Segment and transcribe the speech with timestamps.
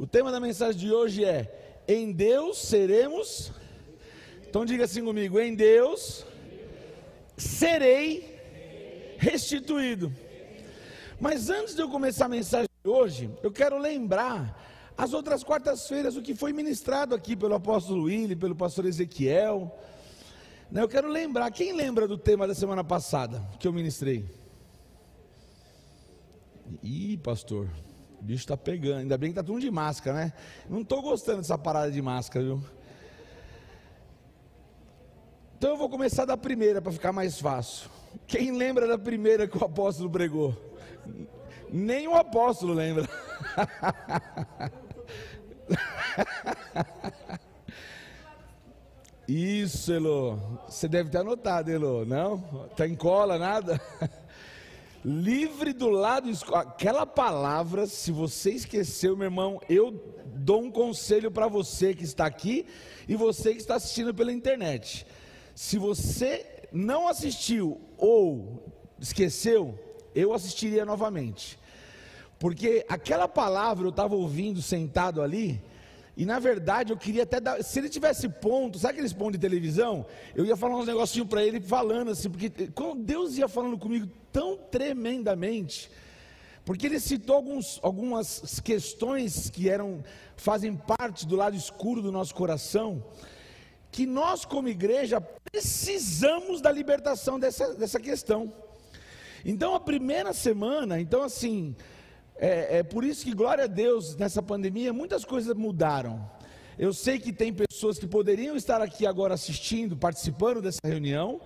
[0.00, 3.52] O tema da mensagem de hoje é: Em Deus seremos.
[4.48, 6.24] Então diga assim comigo: Em Deus
[7.36, 8.34] serei
[9.18, 10.10] restituído.
[11.20, 14.58] Mas antes de eu começar a mensagem de hoje, eu quero lembrar
[14.96, 19.70] as outras quartas-feiras o que foi ministrado aqui pelo apóstolo Willi, pelo pastor Ezequiel.
[20.70, 24.24] Né, eu quero lembrar, quem lembra do tema da semana passada que eu ministrei?
[26.82, 27.68] Ih, pastor,
[28.20, 28.98] o bicho está pegando.
[28.98, 30.32] Ainda bem que está tudo de máscara, né?
[30.68, 32.62] Não estou gostando dessa parada de máscara, viu?
[35.56, 37.88] Então eu vou começar da primeira para ficar mais fácil.
[38.26, 40.54] Quem lembra da primeira que o apóstolo pregou?
[41.72, 43.08] Nem o apóstolo lembra.
[49.26, 50.60] Isso, Elo.
[50.68, 52.04] Você deve ter anotado, Elo.
[52.04, 52.66] Não?
[52.70, 53.80] Está em cola, nada?
[55.04, 59.92] Livre do lado Aquela palavra, se você esqueceu, meu irmão, eu
[60.26, 62.66] dou um conselho para você que está aqui
[63.08, 65.06] e você que está assistindo pela internet.
[65.54, 68.62] Se você não assistiu ou
[69.00, 69.78] esqueceu,
[70.14, 71.58] eu assistiria novamente.
[72.38, 75.62] Porque aquela palavra eu estava ouvindo sentado ali,
[76.20, 77.64] e na verdade eu queria até dar.
[77.64, 80.04] Se ele tivesse ponto, sabe aqueles pontos de televisão?
[80.34, 84.06] Eu ia falar uns negocinhos para ele falando assim, porque quando Deus ia falando comigo
[84.30, 85.90] tão tremendamente,
[86.62, 90.04] porque ele citou alguns, algumas questões que eram
[90.36, 93.02] fazem parte do lado escuro do nosso coração,
[93.90, 98.52] que nós como igreja precisamos da libertação dessa, dessa questão.
[99.42, 101.74] Então a primeira semana, então assim,
[102.40, 106.28] é, é por isso que, glória a Deus, nessa pandemia, muitas coisas mudaram.
[106.78, 111.42] Eu sei que tem pessoas que poderiam estar aqui agora assistindo, participando dessa reunião,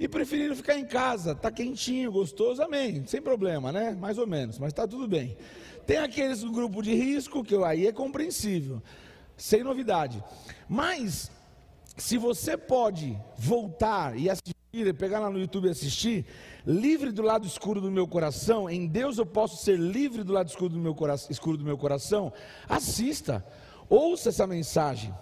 [0.00, 3.92] e preferiram ficar em casa, tá quentinho, gostoso, amém, sem problema, né?
[3.92, 5.36] Mais ou menos, mas está tudo bem.
[5.86, 8.82] Tem aqueles do grupo de risco, que aí é compreensível,
[9.36, 10.20] sem novidade.
[10.68, 11.30] Mas,
[11.96, 16.26] se você pode voltar e assistir, pegar lá no YouTube e assistir,
[16.66, 20.48] livre do lado escuro do meu coração, em Deus eu posso ser livre do lado
[20.48, 22.32] escuro do meu coração, escuro do meu coração,
[22.68, 23.44] assista,
[23.88, 25.14] ouça essa mensagem.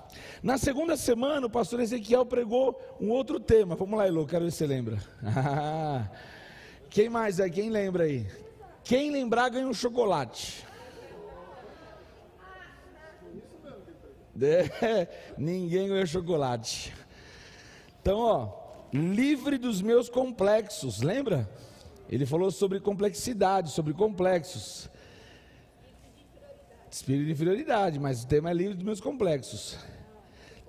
[0.42, 3.74] Na segunda semana, o pastor Ezequiel pregou um outro tema.
[3.76, 4.98] Vamos lá, Elô, quero ver se você lembra.
[6.90, 7.48] Quem mais é?
[7.48, 8.26] Quem lembra aí?
[8.82, 10.64] Quem lembrar ganha um chocolate.
[14.42, 16.94] É, ninguém ganha chocolate.
[18.00, 18.59] Então, ó,
[18.92, 21.48] livre dos meus complexos, lembra?
[22.08, 24.88] Ele falou sobre complexidade, sobre complexos.
[26.90, 29.78] Espírito de inferioridade, mas o tema é livre dos meus complexos.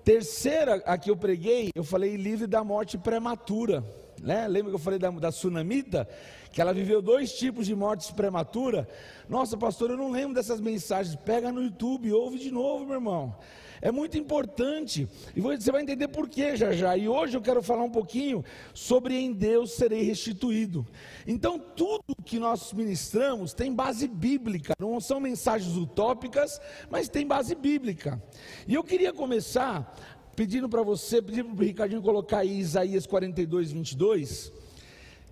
[0.03, 3.83] Terceira, a que eu preguei, eu falei livre da morte prematura.
[4.21, 4.47] Né?
[4.47, 6.07] Lembra que eu falei da, da tsunamita?
[6.51, 8.87] Que ela viveu dois tipos de mortes prematura.
[9.27, 11.15] Nossa, pastor, eu não lembro dessas mensagens.
[11.15, 13.35] Pega no YouTube, ouve de novo, meu irmão.
[13.81, 15.07] É muito importante.
[15.35, 16.95] E você vai entender por que já já.
[16.95, 20.85] E hoje eu quero falar um pouquinho sobre em Deus serei restituído.
[21.25, 24.73] Então, tudo que nós ministramos tem base bíblica.
[24.79, 28.21] Não são mensagens utópicas, mas tem base bíblica.
[28.67, 29.97] E eu queria começar
[30.35, 34.53] pedindo para você, pedindo para o Ricardinho colocar aí Isaías 42, 22,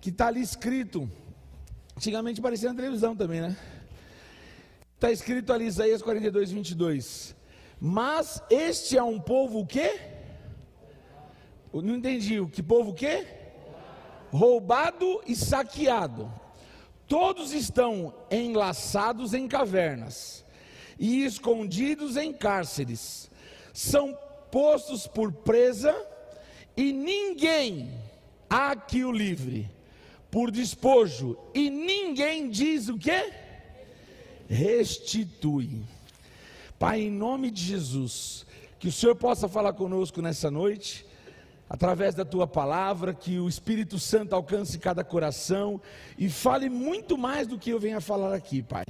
[0.00, 1.08] que está ali escrito.
[1.96, 3.56] Antigamente parecia na televisão também, né?
[4.96, 7.39] Está escrito ali Isaías 42, 22.
[7.80, 9.98] Mas este é um povo o quê?
[11.72, 12.38] Eu não entendi.
[12.38, 13.26] O que povo o quê?
[14.30, 16.30] Roubado e saqueado.
[17.08, 20.44] Todos estão enlaçados em cavernas
[20.98, 23.30] e escondidos em cárceres.
[23.72, 24.16] São
[24.52, 25.96] postos por presa
[26.76, 27.90] e ninguém
[28.48, 29.68] há aqui o livre
[30.30, 33.32] por despojo e ninguém diz o que?
[34.48, 35.82] Restitui.
[36.80, 38.46] Pai, em nome de Jesus,
[38.78, 41.04] que o Senhor possa falar conosco nessa noite,
[41.68, 45.78] através da tua palavra, que o Espírito Santo alcance cada coração
[46.16, 48.86] e fale muito mais do que eu venho a falar aqui, Pai.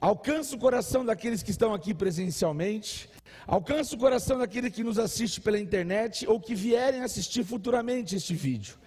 [0.00, 3.10] Alcance o coração daqueles que estão aqui presencialmente,
[3.46, 8.32] alcance o coração daquele que nos assiste pela internet ou que vierem assistir futuramente este
[8.32, 8.78] vídeo.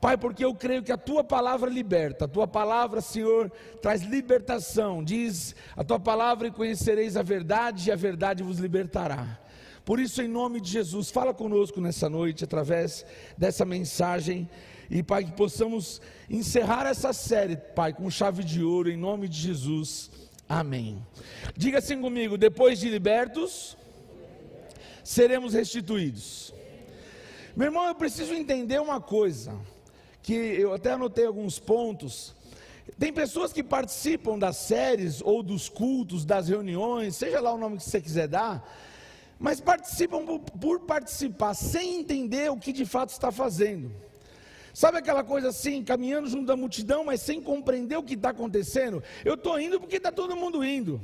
[0.00, 3.50] Pai, porque eu creio que a tua palavra liberta, a tua palavra, Senhor,
[3.80, 5.02] traz libertação.
[5.02, 9.38] Diz a tua palavra e conhecereis a verdade, e a verdade vos libertará.
[9.84, 13.06] Por isso, em nome de Jesus, fala conosco nessa noite, através
[13.38, 14.48] dessa mensagem.
[14.90, 19.38] E, Pai, que possamos encerrar essa série, Pai, com chave de ouro, em nome de
[19.38, 20.10] Jesus.
[20.48, 21.04] Amém.
[21.56, 23.76] Diga assim comigo: depois de libertos,
[25.02, 26.52] seremos restituídos.
[27.56, 29.58] Meu irmão, eu preciso entender uma coisa
[30.26, 32.34] que eu até anotei alguns pontos.
[32.98, 37.76] Tem pessoas que participam das séries ou dos cultos, das reuniões, seja lá o nome
[37.76, 38.68] que você quiser dar,
[39.38, 43.92] mas participam por, participar, sem entender o que de fato está fazendo.
[44.74, 49.00] Sabe aquela coisa assim, caminhando junto da multidão, mas sem compreender o que está acontecendo?
[49.24, 51.00] Eu estou indo porque está todo mundo indo.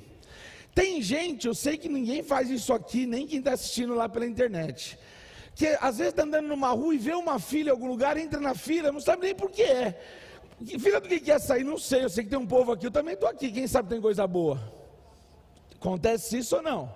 [0.75, 4.27] Tem gente, eu sei que ninguém faz isso aqui, nem quem está assistindo lá pela
[4.27, 4.99] internet,
[5.55, 8.41] que às vezes está andando numa rua e vê uma fila em algum lugar, entra
[8.41, 10.01] na fila, não sabe nem por que é.
[10.79, 11.65] Fila do que quer sair?
[11.65, 13.89] Não sei, eu sei que tem um povo aqui, eu também estou aqui, quem sabe
[13.89, 14.61] tem coisa boa.
[15.75, 16.95] Acontece isso ou não?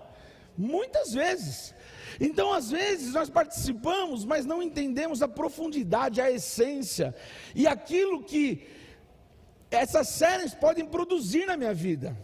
[0.56, 1.74] Muitas vezes.
[2.20, 7.14] Então, às vezes, nós participamos, mas não entendemos a profundidade, a essência
[7.54, 8.66] e aquilo que
[9.70, 12.16] essas séries podem produzir na minha vida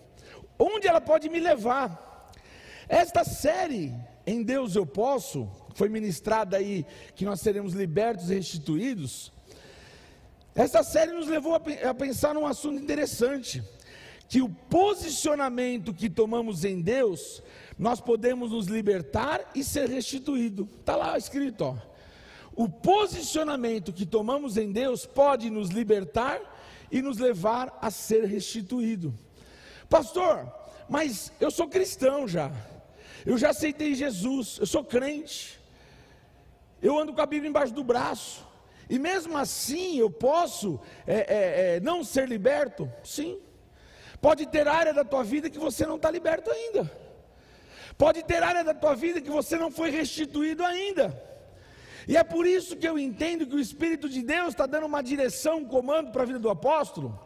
[0.62, 2.30] onde ela pode me levar.
[2.88, 3.94] Esta série,
[4.26, 6.84] Em Deus Eu Posso, foi ministrada aí,
[7.14, 9.32] que nós seremos libertos e restituídos.
[10.54, 13.62] Esta série nos levou a pensar num assunto interessante,
[14.28, 17.42] que o posicionamento que tomamos em Deus,
[17.78, 20.68] nós podemos nos libertar e ser restituído.
[20.80, 21.76] Está lá escrito, ó.
[22.54, 26.40] O posicionamento que tomamos em Deus pode nos libertar
[26.90, 29.14] e nos levar a ser restituído.
[29.88, 30.52] Pastor,
[30.88, 32.52] mas eu sou cristão já.
[33.24, 35.58] Eu já aceitei Jesus, eu sou crente.
[36.82, 38.46] Eu ando com a Bíblia embaixo do braço.
[38.90, 42.90] E mesmo assim eu posso é, é, é, não ser liberto?
[43.04, 43.38] Sim.
[44.20, 46.90] Pode ter área da tua vida que você não está liberto ainda.
[47.96, 51.20] Pode ter área da tua vida que você não foi restituído ainda.
[52.06, 55.02] E é por isso que eu entendo que o Espírito de Deus está dando uma
[55.02, 57.18] direção, um comando para a vida do apóstolo,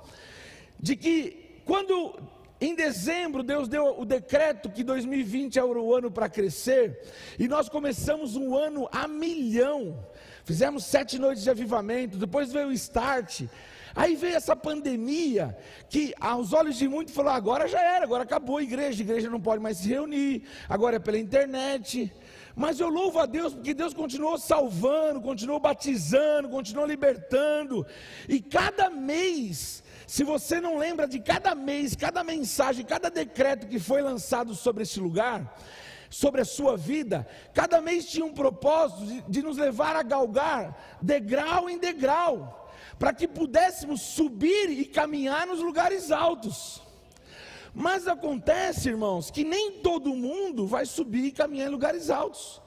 [0.78, 2.18] de que quando
[2.60, 6.98] em dezembro, Deus deu o decreto que 2020 era o ano para crescer,
[7.38, 10.06] e nós começamos um ano a milhão.
[10.44, 13.42] Fizemos sete noites de avivamento, depois veio o start.
[13.94, 15.56] Aí veio essa pandemia,
[15.88, 19.30] que aos olhos de muitos falou: agora já era, agora acabou a igreja, a igreja
[19.30, 22.12] não pode mais se reunir, agora é pela internet.
[22.54, 27.86] Mas eu louvo a Deus porque Deus continuou salvando, continuou batizando, continuou libertando,
[28.28, 33.78] e cada mês se você não lembra de cada mês, cada mensagem, cada decreto que
[33.78, 35.58] foi lançado sobre esse lugar,
[36.08, 40.98] sobre a sua vida, cada mês tinha um propósito de, de nos levar a galgar
[41.02, 46.80] degrau em degrau, para que pudéssemos subir e caminhar nos lugares altos.
[47.74, 52.62] Mas acontece, irmãos, que nem todo mundo vai subir e caminhar em lugares altos.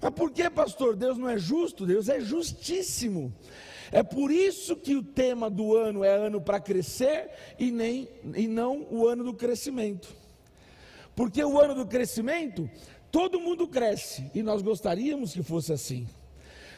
[0.00, 0.94] Mas por que, pastor?
[0.94, 1.84] Deus não é justo?
[1.84, 3.34] Deus é justíssimo.
[3.90, 8.46] É por isso que o tema do ano é ano para crescer e, nem, e
[8.46, 10.08] não o ano do crescimento.
[11.16, 12.70] Porque o ano do crescimento,
[13.10, 16.06] todo mundo cresce e nós gostaríamos que fosse assim.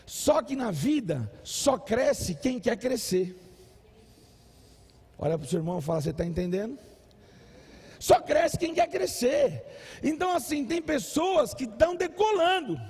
[0.06, 3.36] Só que na vida só cresce quem quer crescer.
[5.18, 6.78] Olha para o seu irmão e fala: Você está entendendo?
[7.98, 9.62] Só cresce quem quer crescer.
[10.02, 12.80] Então, assim, tem pessoas que estão decolando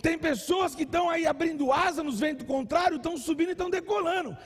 [0.00, 4.36] tem pessoas que estão aí abrindo asa nos ventos contrários, estão subindo e estão decolando.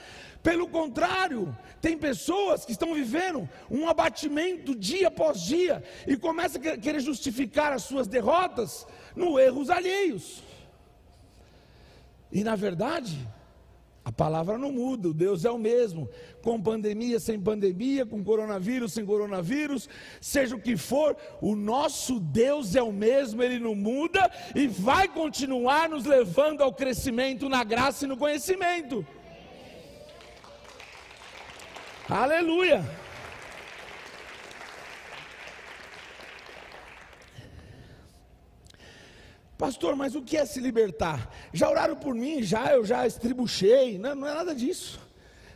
[0.43, 6.77] Pelo contrário, tem pessoas que estão vivendo um abatimento dia após dia e começam a
[6.77, 8.85] querer justificar as suas derrotas
[9.15, 10.43] no erros alheios.
[12.31, 13.17] E na verdade,
[14.05, 16.07] a palavra não muda, Deus é o mesmo,
[16.43, 19.89] com pandemia, sem pandemia, com coronavírus, sem coronavírus,
[20.21, 25.07] seja o que for, o nosso Deus é o mesmo, ele não muda e vai
[25.07, 29.03] continuar nos levando ao crescimento na graça e no conhecimento.
[32.07, 32.85] Aleluia!
[39.57, 41.33] Pastor, mas o que é se libertar?
[41.53, 42.43] Já oraram por mim?
[42.43, 43.97] Já, eu já estribuchei.
[43.97, 44.99] Não, não é nada disso.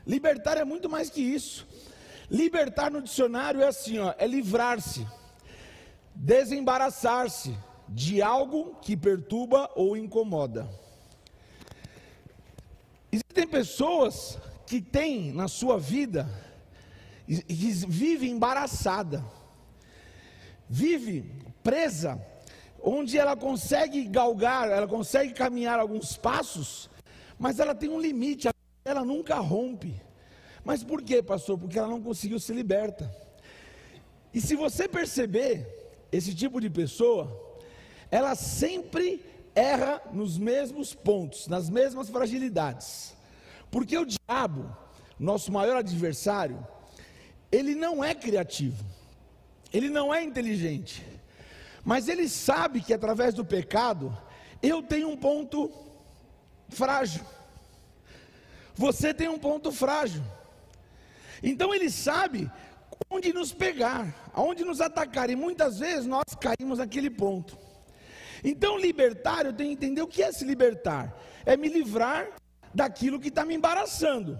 [0.07, 1.67] Libertar é muito mais que isso.
[2.31, 5.05] Libertar no dicionário é assim, ó, é livrar-se,
[6.13, 10.69] desembaraçar-se de algo que perturba ou incomoda.
[13.11, 14.37] Existem pessoas
[14.67, 16.29] que têm na sua vida
[17.27, 19.25] e vive embaraçada,
[20.69, 21.31] vive
[21.63, 22.23] presa
[22.81, 26.89] onde ela consegue galgar, ela consegue caminhar alguns passos,
[27.38, 28.50] mas ela tem um limite,
[28.86, 29.93] ela nunca rompe.
[30.63, 31.57] Mas por quê, pastor?
[31.57, 33.09] Porque ela não conseguiu se liberta.
[34.33, 35.67] E se você perceber
[36.12, 37.57] esse tipo de pessoa,
[38.12, 39.24] ela sempre
[39.55, 43.15] erra nos mesmos pontos, nas mesmas fragilidades.
[43.71, 44.75] Porque o diabo,
[45.19, 46.65] nosso maior adversário,
[47.51, 48.83] ele não é criativo,
[49.74, 51.05] ele não é inteligente,
[51.83, 54.15] mas ele sabe que através do pecado,
[54.62, 55.71] eu tenho um ponto
[56.69, 57.24] frágil.
[58.75, 60.24] Você tem um ponto frágil.
[61.41, 62.51] Então ele sabe
[63.09, 67.57] onde nos pegar, aonde nos atacar, e muitas vezes nós caímos naquele ponto.
[68.43, 71.13] Então, libertar, eu tenho que entender o que é se libertar:
[71.45, 72.29] é me livrar
[72.74, 74.39] daquilo que está me embaraçando.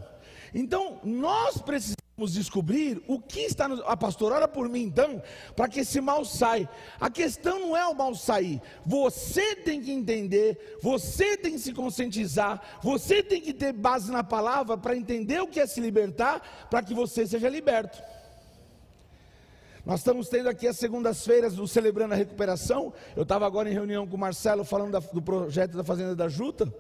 [0.54, 3.84] Então, nós precisamos descobrir o que está no.
[3.86, 5.22] A pastora, ora por mim então,
[5.56, 6.70] para que esse mal saia.
[7.00, 8.62] A questão não é o mal sair.
[8.86, 14.24] Você tem que entender, você tem que se conscientizar, você tem que ter base na
[14.24, 18.02] palavra para entender o que é se libertar, para que você seja liberto.
[19.86, 22.94] Nós estamos tendo aqui as segundas-feiras do Celebrando a Recuperação.
[23.16, 26.28] Eu estava agora em reunião com o Marcelo falando da, do projeto da Fazenda da
[26.28, 26.72] Juta.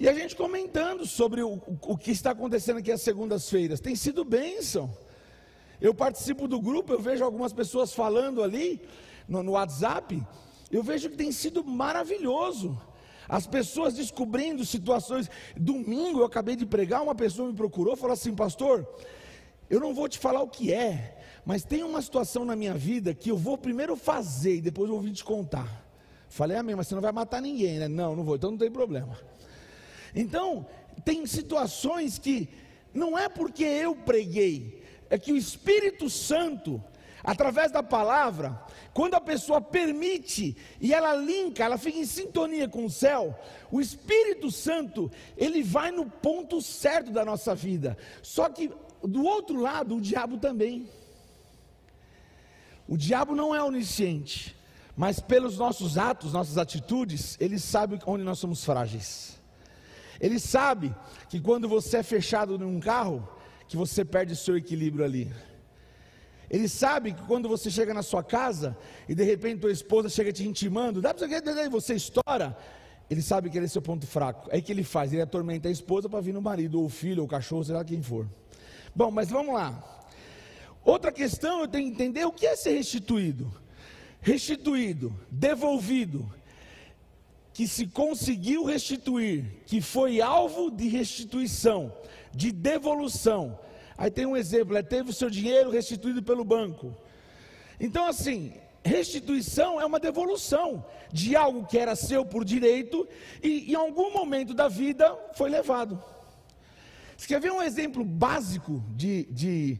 [0.00, 3.80] E a gente comentando sobre o, o que está acontecendo aqui às segundas-feiras.
[3.80, 4.90] Tem sido bênção.
[5.78, 8.80] Eu participo do grupo, eu vejo algumas pessoas falando ali
[9.28, 10.26] no, no WhatsApp.
[10.72, 12.80] Eu vejo que tem sido maravilhoso.
[13.28, 15.30] As pessoas descobrindo situações.
[15.54, 18.88] Domingo eu acabei de pregar, uma pessoa me procurou, falou assim, pastor,
[19.68, 23.12] eu não vou te falar o que é, mas tem uma situação na minha vida
[23.12, 25.86] que eu vou primeiro fazer e depois eu vou vir te contar.
[26.26, 27.86] Falei, amém, mas você não vai matar ninguém, né?
[27.86, 29.29] Não, não vou, então não tem problema.
[30.14, 30.66] Então,
[31.04, 32.48] tem situações que
[32.92, 36.82] não é porque eu preguei, é que o Espírito Santo,
[37.22, 38.60] através da palavra,
[38.92, 43.38] quando a pessoa permite e ela linka, ela fica em sintonia com o céu,
[43.70, 47.96] o Espírito Santo, ele vai no ponto certo da nossa vida.
[48.22, 48.70] Só que
[49.02, 50.88] do outro lado, o diabo também.
[52.86, 54.56] O diabo não é onisciente,
[54.96, 59.39] mas pelos nossos atos, nossas atitudes, ele sabe onde nós somos frágeis.
[60.20, 60.94] Ele sabe
[61.28, 63.26] que quando você é fechado num carro,
[63.66, 65.32] que você perde seu equilíbrio ali.
[66.50, 68.76] Ele sabe que quando você chega na sua casa
[69.08, 72.56] e de repente tua esposa chega te intimando, dá para você, você estoura.
[73.08, 74.48] Ele sabe que ele é seu ponto fraco.
[74.52, 77.22] É que ele faz, ele atormenta a esposa para vir no marido, ou o filho,
[77.22, 78.26] ou o cachorro, sei lá quem for.
[78.94, 80.06] Bom, mas vamos lá.
[80.84, 83.52] Outra questão eu tenho que entender o que é ser restituído.
[84.20, 86.28] Restituído, devolvido,
[87.60, 91.92] que se conseguiu restituir, que foi alvo de restituição,
[92.32, 93.58] de devolução.
[93.98, 96.96] Aí tem um exemplo, é teve o seu dinheiro restituído pelo banco.
[97.78, 103.06] Então, assim, restituição é uma devolução de algo que era seu por direito
[103.42, 106.02] e em algum momento da vida foi levado.
[107.14, 109.78] Você quer ver um exemplo básico de, de,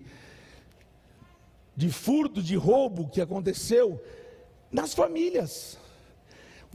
[1.75, 3.99] de furto, de roubo que aconteceu
[4.71, 5.79] nas famílias?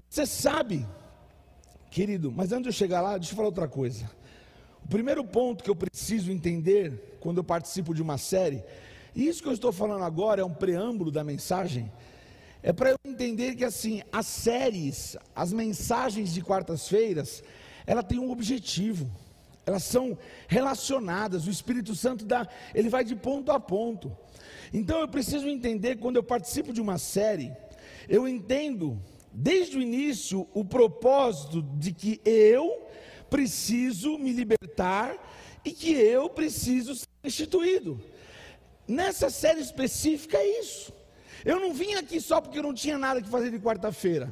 [0.09, 0.85] Você sabe,
[1.91, 4.09] querido, mas antes de eu chegar lá, deixa eu falar outra coisa.
[4.83, 8.63] O primeiro ponto que eu preciso entender quando eu participo de uma série,
[9.15, 11.91] e isso que eu estou falando agora é um preâmbulo da mensagem,
[12.61, 17.43] é para eu entender que assim, as séries, as mensagens de quartas-feiras,
[17.85, 19.09] ela tem um objetivo.
[19.65, 24.15] Elas são relacionadas, o Espírito Santo dá, ele vai de ponto a ponto.
[24.73, 27.51] Então eu preciso entender quando eu participo de uma série,
[28.07, 29.01] eu entendo
[29.35, 32.87] desde o início o propósito de que eu
[33.29, 35.15] preciso me libertar
[35.63, 38.01] e que eu preciso ser instituído.
[38.87, 40.93] Nessa série específica é isso.
[41.43, 44.31] Eu não vim aqui só porque eu não tinha nada que fazer de quarta-feira.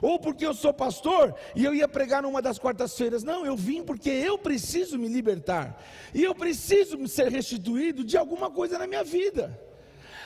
[0.00, 3.22] Ou porque eu sou pastor e eu ia pregar numa das quartas-feiras.
[3.24, 5.82] Não, eu vim porque eu preciso me libertar.
[6.14, 9.60] E eu preciso ser restituído de alguma coisa na minha vida.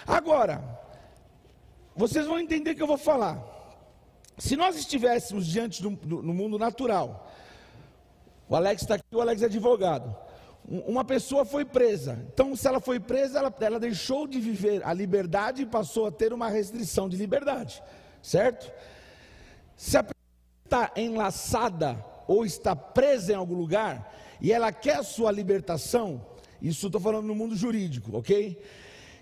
[0.06, 0.62] Agora,
[1.96, 3.51] vocês vão entender que eu vou falar.
[4.38, 7.30] Se nós estivéssemos diante do, do no mundo natural,
[8.48, 10.14] o Alex está aqui, o Alex é advogado.
[10.64, 12.24] Uma pessoa foi presa.
[12.32, 16.12] Então, se ela foi presa, ela, ela deixou de viver a liberdade e passou a
[16.12, 17.82] ter uma restrição de liberdade.
[18.22, 18.72] Certo?
[19.76, 20.16] Se a pessoa
[20.64, 26.24] está enlaçada ou está presa em algum lugar e ela quer a sua libertação,
[26.60, 28.62] isso estou falando no mundo jurídico, ok?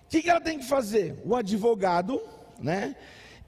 [0.05, 1.19] O que, que ela tem que fazer?
[1.25, 2.21] O advogado,
[2.59, 2.95] né?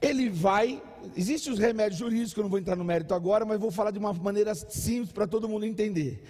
[0.02, 0.82] Ele vai
[1.16, 3.98] existem os remédios jurídicos, eu não vou entrar no mérito agora, mas vou falar de
[3.98, 6.22] uma maneira simples para todo mundo entender.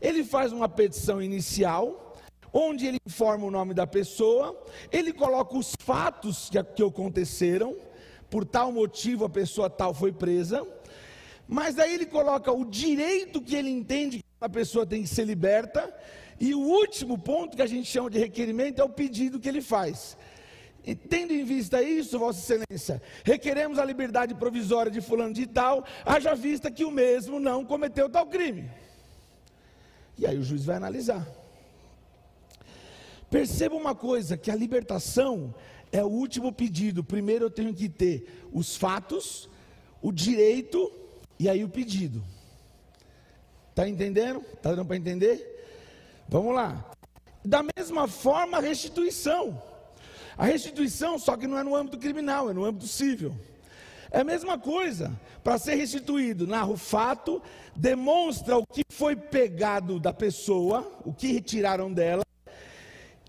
[0.00, 2.16] Ele faz uma petição inicial,
[2.52, 7.76] onde ele informa o nome da pessoa, ele coloca os fatos que, que aconteceram,
[8.28, 10.66] por tal motivo a pessoa tal foi presa,
[11.46, 15.24] mas aí ele coloca o direito que ele entende que a pessoa tem que ser
[15.24, 15.94] liberta,
[16.38, 19.60] e o último ponto que a gente chama de requerimento é o pedido que ele
[19.60, 20.16] faz.
[20.84, 25.84] E tendo em vista isso, Vossa Excelência, requeremos a liberdade provisória de fulano de tal,
[26.04, 28.70] haja vista que o mesmo não cometeu tal crime.
[30.16, 31.26] E aí o juiz vai analisar.
[33.30, 35.54] Perceba uma coisa, que a libertação
[35.92, 37.04] é o último pedido.
[37.04, 39.48] Primeiro eu tenho que ter os fatos,
[40.02, 40.92] o direito
[41.38, 42.22] e aí o pedido.
[43.70, 44.44] Está entendendo?
[44.52, 46.26] Está dando para entender?
[46.28, 46.90] Vamos lá.
[47.44, 49.62] Da mesma forma, a restituição.
[50.40, 53.36] A restituição, só que não é no âmbito criminal, é no âmbito civil.
[54.10, 55.12] É a mesma coisa.
[55.44, 57.42] Para ser restituído, narra o fato,
[57.76, 62.22] demonstra o que foi pegado da pessoa, o que retiraram dela,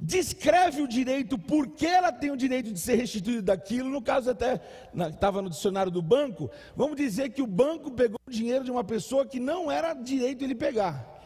[0.02, 3.90] descreve o direito, por que ela tem o direito de ser restituída daquilo.
[3.90, 4.62] No caso, até
[5.10, 8.86] estava no dicionário do banco, vamos dizer que o banco pegou o dinheiro de uma
[8.86, 11.21] pessoa que não era direito ele pegar.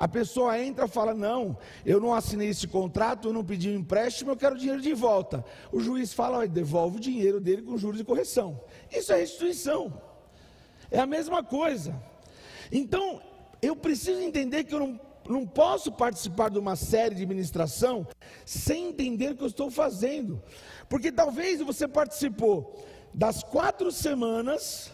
[0.00, 3.80] A pessoa entra e fala: Não, eu não assinei esse contrato, eu não pedi um
[3.80, 5.44] empréstimo, eu quero o dinheiro de volta.
[5.72, 8.60] O juiz fala: devolve o dinheiro dele com juros de correção.
[8.92, 10.00] Isso é restituição.
[10.88, 12.00] É a mesma coisa.
[12.70, 13.20] Então,
[13.60, 18.06] eu preciso entender que eu não, não posso participar de uma série de ministração
[18.46, 20.40] sem entender o que eu estou fazendo.
[20.88, 24.92] Porque talvez você participou das quatro semanas,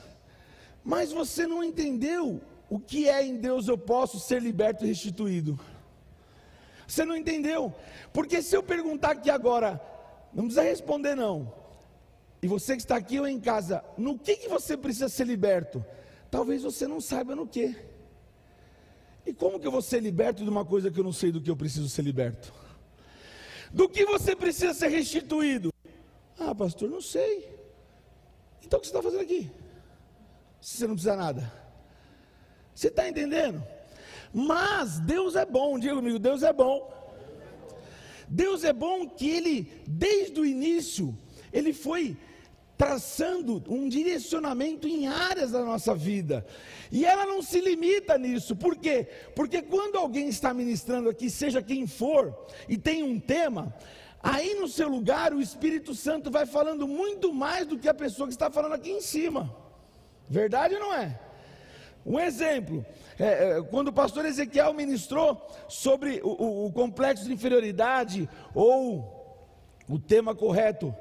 [0.83, 2.41] mas você não entendeu
[2.75, 5.57] o que é em Deus eu posso ser liberto e restituído.
[6.89, 7.73] Você não entendeu?
[8.13, 9.81] Porque se eu perguntar aqui agora,
[10.33, 11.55] não precisa responder não.
[12.43, 15.87] E você que está aqui ou em casa, no que, que você precisa ser liberto?
[16.29, 17.77] Talvez você não saiba no que.
[19.25, 21.41] E como que eu vou ser liberto de uma coisa que eu não sei do
[21.41, 22.53] que eu preciso ser liberto?
[23.73, 25.73] Do que você precisa ser restituído?
[26.37, 27.49] Ah, pastor, não sei.
[28.65, 29.49] Então o que você está fazendo aqui?
[30.61, 31.64] Se você não precisa nada.
[32.75, 33.63] Você está entendendo?
[34.33, 36.93] Mas Deus é bom, diga comigo, Deus é bom.
[38.29, 41.17] Deus é bom que Ele, desde o início,
[41.53, 42.17] Ele foi
[42.77, 46.45] traçando um direcionamento em áreas da nossa vida.
[46.91, 48.57] E ela não se limita nisso.
[48.57, 49.07] Por quê?
[49.35, 52.37] Porque quando alguém está ministrando aqui, seja quem for,
[52.69, 53.73] e tem um tema,
[54.23, 58.27] aí no seu lugar o Espírito Santo vai falando muito mais do que a pessoa
[58.27, 59.55] que está falando aqui em cima.
[60.29, 61.21] Verdade ou não é?
[62.05, 62.85] Um exemplo,
[63.19, 69.43] é, é, quando o pastor Ezequiel ministrou sobre o, o, o complexo de inferioridade, ou
[69.89, 70.95] o tema correto,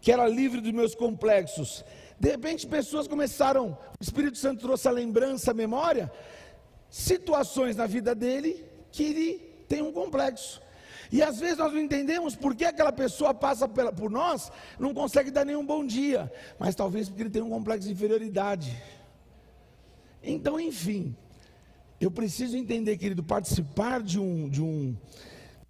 [0.00, 1.84] que era livre dos meus complexos,
[2.20, 6.12] de repente pessoas começaram, o Espírito Santo trouxe a lembrança, a memória,
[6.90, 10.60] situações na vida dele que ele tem um complexo.
[11.10, 15.30] E às vezes nós não entendemos por que aquela pessoa passa por nós, não consegue
[15.30, 18.76] dar nenhum bom dia, mas talvez porque ele tem um complexo de inferioridade.
[20.30, 21.16] Então, enfim,
[21.98, 24.94] eu preciso entender, querido, participar de um, de um,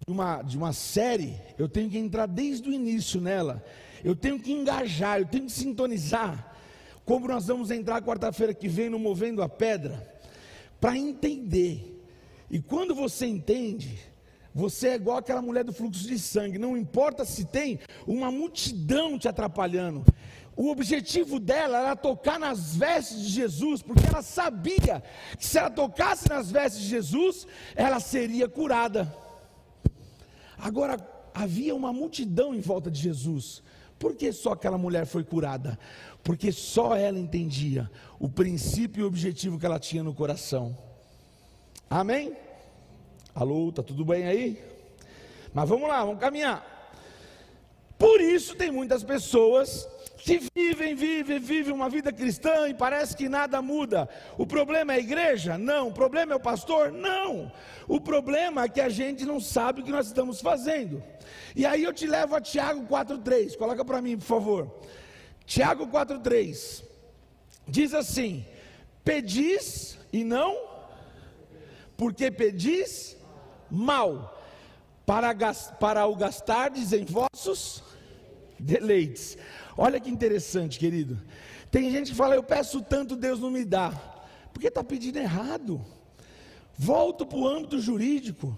[0.05, 3.63] de uma, de uma série, eu tenho que entrar desde o início nela.
[4.03, 6.53] Eu tenho que engajar, eu tenho que sintonizar.
[7.05, 10.05] Como nós vamos entrar quarta-feira que vem no Movendo a Pedra,
[10.79, 11.97] para entender.
[12.51, 13.97] E quando você entende,
[14.53, 19.17] você é igual aquela mulher do fluxo de sangue, não importa se tem uma multidão
[19.17, 20.03] te atrapalhando,
[20.59, 25.01] o objetivo dela era tocar nas vestes de Jesus, porque ela sabia
[25.37, 29.09] que se ela tocasse nas vestes de Jesus, ela seria curada.
[30.57, 30.99] Agora,
[31.33, 33.63] havia uma multidão em volta de Jesus.
[33.97, 35.79] Por que só aquela mulher foi curada?
[36.25, 40.77] Porque só ela entendia o princípio e o objetivo que ela tinha no coração.
[41.89, 42.35] Amém?
[43.33, 44.61] Alô, tá tudo bem aí?
[45.53, 46.77] Mas vamos lá, vamos caminhar.
[47.97, 49.87] Por isso tem muitas pessoas
[50.29, 54.07] que vivem, vivem, vivem uma vida cristã e parece que nada muda.
[54.37, 55.57] O problema é a igreja?
[55.57, 55.87] Não.
[55.87, 56.91] O problema é o pastor?
[56.91, 57.51] Não.
[57.87, 61.03] O problema é que a gente não sabe o que nós estamos fazendo.
[61.55, 63.57] E aí eu te levo a Tiago 4,3.
[63.57, 64.79] Coloca para mim, por favor.
[65.47, 66.83] Tiago 4,3.
[67.67, 68.45] Diz assim:
[69.03, 70.55] Pedis e não,
[71.97, 73.17] porque pedis
[73.69, 74.39] mal,
[75.07, 75.33] para,
[75.79, 77.83] para o gastardes em vossos
[78.59, 79.37] deleites.
[79.81, 81.17] Olha que interessante, querido.
[81.71, 83.93] Tem gente que fala, eu peço tanto, Deus não me dá.
[84.51, 85.79] Porque está pedindo errado.
[86.77, 88.57] Volto para o âmbito jurídico.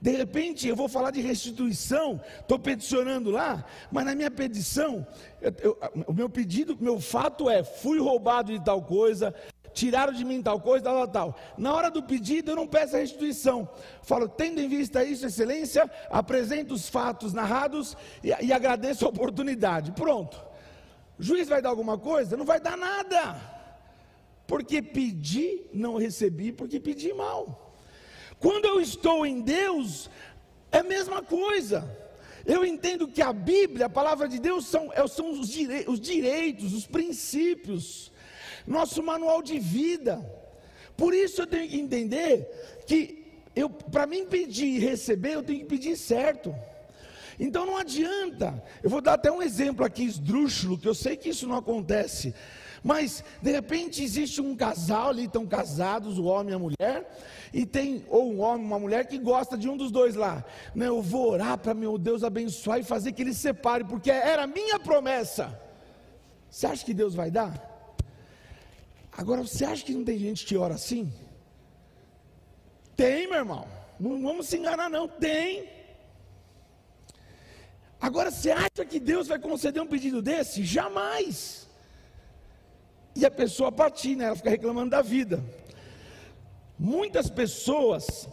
[0.00, 5.06] De repente eu vou falar de restituição, estou peticionando lá, mas na minha petição,
[5.42, 9.34] eu, eu, o meu pedido, meu fato é: fui roubado de tal coisa,
[9.74, 11.40] tiraram de mim tal coisa, tal, tal, tal.
[11.58, 13.68] Na hora do pedido, eu não peço a restituição.
[14.02, 19.92] Falo, tendo em vista isso, excelência, apresento os fatos narrados e, e agradeço a oportunidade.
[19.92, 20.51] Pronto.
[21.22, 22.36] Juiz vai dar alguma coisa?
[22.36, 23.40] Não vai dar nada.
[24.44, 27.72] Porque pedi, não recebi, porque pedi mal.
[28.40, 30.10] Quando eu estou em Deus,
[30.72, 31.78] é a mesma coisa.
[32.44, 35.38] Eu entendo que a Bíblia, a palavra de Deus, são, é, são os,
[35.86, 38.10] os direitos, os princípios,
[38.66, 40.14] nosso manual de vida.
[40.96, 43.22] Por isso eu tenho que entender que
[43.92, 46.52] para mim pedir e receber, eu tenho que pedir certo.
[47.38, 48.62] Então não adianta.
[48.82, 52.34] Eu vou dar até um exemplo aqui esdrúxulo, que eu sei que isso não acontece.
[52.82, 57.18] Mas de repente existe um casal ali, estão casados, o homem e a mulher,
[57.52, 60.44] e tem ou um homem, uma mulher que gosta de um dos dois lá.
[60.74, 64.46] Né, eu vou orar para meu Deus abençoar e fazer que ele separe, porque era
[64.46, 65.58] minha promessa.
[66.50, 67.70] Você acha que Deus vai dar?
[69.16, 71.12] Agora, você acha que não tem gente que ora assim?
[72.96, 73.66] Tem, meu irmão.
[74.00, 75.06] Não vamos se enganar, não.
[75.06, 75.68] Tem.
[78.02, 80.64] Agora, você acha que Deus vai conceder um pedido desse?
[80.64, 81.68] Jamais.
[83.14, 85.40] E a pessoa patina, ela fica reclamando da vida.
[86.76, 88.28] Muitas pessoas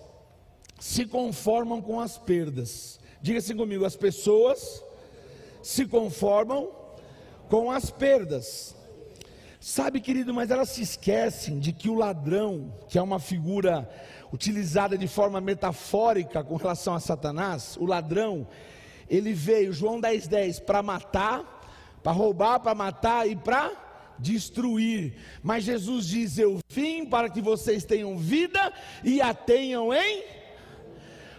[0.79, 2.99] se conformam com as perdas.
[3.21, 4.83] Diga assim comigo: as pessoas
[5.61, 6.71] se conformam
[7.47, 8.75] com as perdas.
[9.59, 13.87] Sabe, querido, mas elas se esquecem de que o ladrão, que é uma figura
[14.33, 18.47] utilizada de forma metafórica com relação a Satanás, o ladrão,
[19.09, 21.61] ele veio, João 10,10, 10, para matar,
[22.03, 23.71] para roubar, para matar e para
[24.19, 25.15] destruir.
[25.41, 28.71] Mas Jesus diz: Eu vim para que vocês tenham vida
[29.03, 30.23] e a tenham em.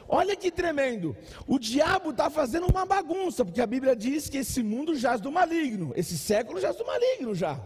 [0.08, 1.16] Olha que tremendo.
[1.46, 5.30] O diabo está fazendo uma bagunça, porque a Bíblia diz que esse mundo jaz do
[5.30, 7.60] maligno, esse século jaz do maligno já.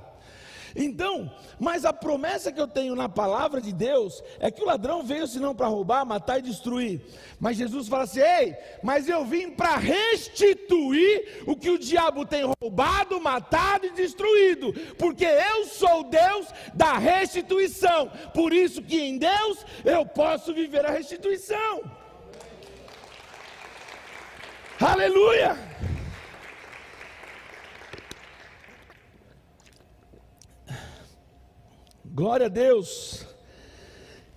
[0.76, 5.04] Então, mas a promessa que eu tenho na palavra de Deus é que o ladrão
[5.04, 7.00] veio senão para roubar, matar e destruir.
[7.38, 12.44] Mas Jesus fala assim: ei, mas eu vim para restituir o que o diabo tem
[12.60, 18.10] roubado, matado e destruído, porque eu sou Deus da restituição.
[18.32, 21.82] Por isso que em Deus eu posso viver a restituição.
[24.80, 25.56] Aleluia!
[32.14, 33.26] Glória a Deus.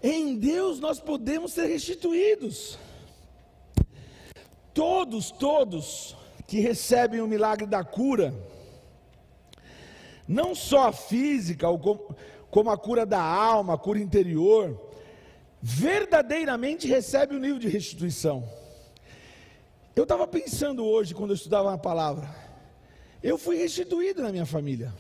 [0.02, 2.76] Em Deus nós podemos ser restituídos.
[4.74, 6.16] Todos, todos
[6.48, 8.34] que recebem o milagre da cura,
[10.28, 11.68] não só a física,
[12.50, 14.76] como a cura da alma, a cura interior,
[15.62, 18.44] verdadeiramente recebem o nível de restituição.
[19.96, 22.28] Eu estava pensando hoje, quando eu estudava a palavra,
[23.22, 24.92] eu fui restituído na minha família.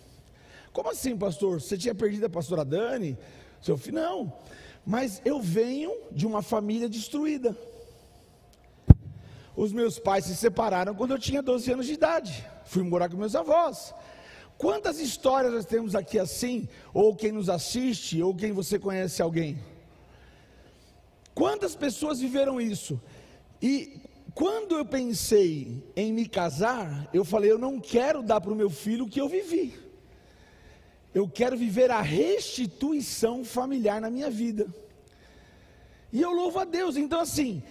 [0.78, 1.60] Como assim, pastor?
[1.60, 3.18] Você tinha perdido a pastora Dani?
[3.60, 3.96] Seu filho?
[3.96, 4.32] Não.
[4.86, 7.58] Mas eu venho de uma família destruída.
[9.56, 12.48] Os meus pais se separaram quando eu tinha 12 anos de idade.
[12.64, 13.92] Fui morar com meus avós.
[14.56, 16.70] Quantas histórias nós temos aqui assim?
[16.94, 19.58] Ou quem nos assiste, ou quem você conhece alguém?
[21.34, 23.02] Quantas pessoas viveram isso?
[23.60, 24.00] E
[24.36, 28.70] quando eu pensei em me casar, eu falei: eu não quero dar para o meu
[28.70, 29.87] filho o que eu vivi.
[31.18, 34.68] Eu quero viver a restituição familiar na minha vida.
[36.14, 36.96] E eu louvo a Deus.
[36.96, 37.64] Então, assim,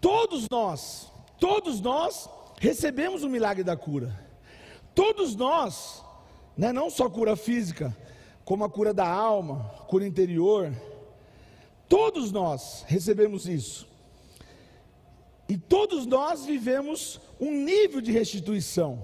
[0.00, 4.12] todos nós, todos nós recebemos o milagre da cura.
[4.96, 6.02] Todos nós,
[6.56, 7.96] né, não só cura física,
[8.44, 10.74] como a cura da alma, cura interior,
[11.88, 13.86] todos nós recebemos isso.
[15.48, 19.00] E todos nós vivemos um nível de restituição,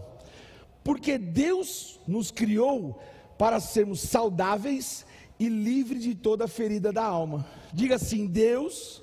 [0.83, 3.01] porque Deus nos criou
[3.41, 5.07] para sermos saudáveis
[5.39, 7.49] e livres de toda ferida da alma.
[7.73, 9.03] Diga assim: Deus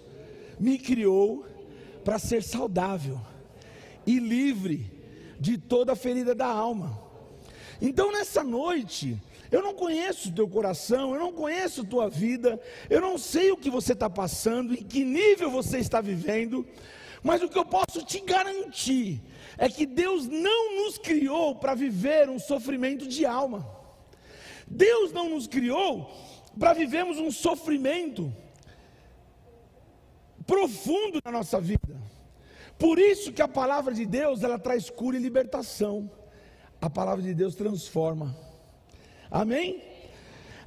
[0.60, 1.43] me criou
[2.06, 3.19] para ser saudável
[4.06, 4.91] e livre
[5.39, 7.02] de toda ferida da alma.
[7.82, 9.19] Então nessa noite,
[9.52, 13.52] eu não conheço o teu coração, eu não conheço a tua vida, eu não sei
[13.52, 16.63] o que você está passando, em que nível você está vivendo,
[17.23, 19.19] mas o que eu posso te garantir
[19.58, 23.77] é que Deus não nos criou para viver um sofrimento de alma.
[24.67, 26.12] Deus não nos criou
[26.60, 28.34] para vivermos um sofrimento
[30.45, 31.95] profundo na nossa vida.
[32.80, 36.10] Por isso que a palavra de Deus, ela traz cura e libertação.
[36.80, 38.36] A palavra de Deus transforma.
[39.30, 39.84] Amém?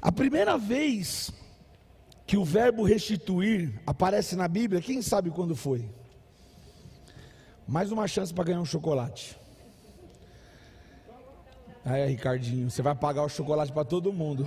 [0.02, 1.30] A primeira vez
[2.26, 5.88] que o verbo restituir aparece na Bíblia, quem sabe quando foi?
[7.66, 9.39] Mais uma chance para ganhar um chocolate.
[11.90, 14.46] Aí, Ricardinho, você vai pagar o chocolate para todo mundo.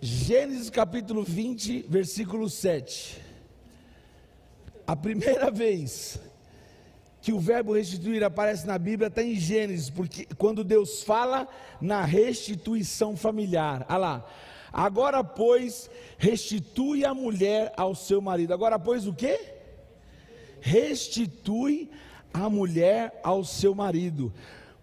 [0.00, 3.20] Gênesis capítulo 20, versículo 7.
[4.86, 6.18] A primeira vez
[7.20, 11.46] que o verbo restituir aparece na Bíblia está em Gênesis, porque quando Deus fala
[11.82, 13.84] na restituição familiar.
[13.90, 14.26] Olha lá.
[14.72, 18.54] Agora, pois, restitui a mulher ao seu marido.
[18.54, 19.38] Agora, pois, o que?
[20.62, 21.90] Restitui
[22.32, 24.32] a mulher ao seu marido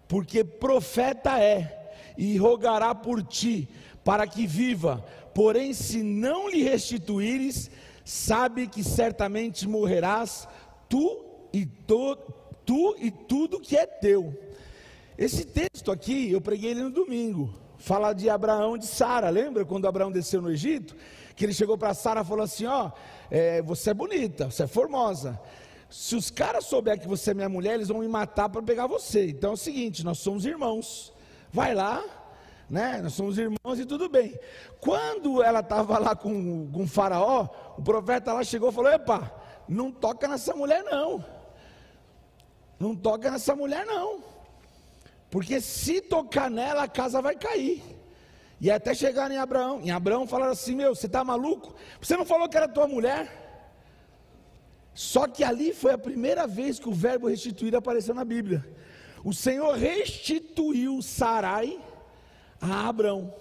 [0.08, 3.68] porque profeta é, e rogará por ti,
[4.02, 5.04] para que viva.
[5.34, 7.70] Porém, se não lhe restituíres,
[8.04, 10.48] sabe que certamente morrerás,
[10.88, 12.16] tu e, to,
[12.64, 14.34] tu e tudo que é teu.
[15.16, 17.52] Esse texto aqui, eu preguei ele no domingo.
[17.76, 19.28] Fala de Abraão e de Sara.
[19.28, 20.96] Lembra quando Abraão desceu no Egito?
[21.36, 22.90] Que ele chegou para Sara e falou assim: Ó,
[23.30, 25.40] é, você é bonita, você é formosa.
[25.90, 28.86] Se os caras souberem que você é minha mulher, eles vão me matar para pegar
[28.86, 29.28] você.
[29.30, 31.12] Então é o seguinte: nós somos irmãos.
[31.50, 32.04] Vai lá,
[32.68, 33.00] né?
[33.02, 34.38] Nós somos irmãos e tudo bem.
[34.80, 37.48] Quando ela estava lá com, com o faraó,
[37.78, 39.32] o profeta lá chegou e falou: Epa,
[39.66, 41.24] não toca nessa mulher não.
[42.78, 44.22] Não toca nessa mulher não.
[45.30, 47.82] Porque se tocar nela, a casa vai cair.
[48.60, 49.80] E até chegar em Abraão.
[49.80, 51.74] Em Abraão falaram assim: Meu, você está maluco?
[51.98, 53.47] Você não falou que era tua mulher?
[54.98, 58.68] Só que ali foi a primeira vez que o verbo restituir apareceu na Bíblia.
[59.22, 61.78] O Senhor restituiu Sarai
[62.60, 63.32] a Abraão.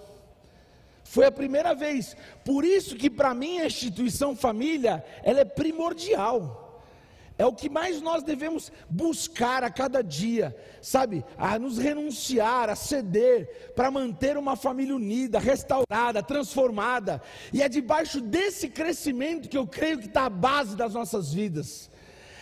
[1.04, 2.15] Foi a primeira vez.
[2.46, 6.67] Por isso que para mim a instituição família, ela é primordial.
[7.38, 11.23] É o que mais nós devemos buscar a cada dia, sabe?
[11.38, 17.21] A nos renunciar, a ceder, para manter uma família unida, restaurada, transformada.
[17.54, 21.91] E é debaixo desse crescimento que eu creio que está a base das nossas vidas.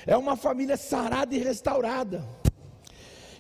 [0.08, 2.26] É uma família sarada e restaurada.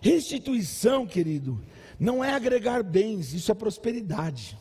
[0.02, 1.64] Restituição, querido,
[1.98, 4.58] não é agregar bens, isso é prosperidade.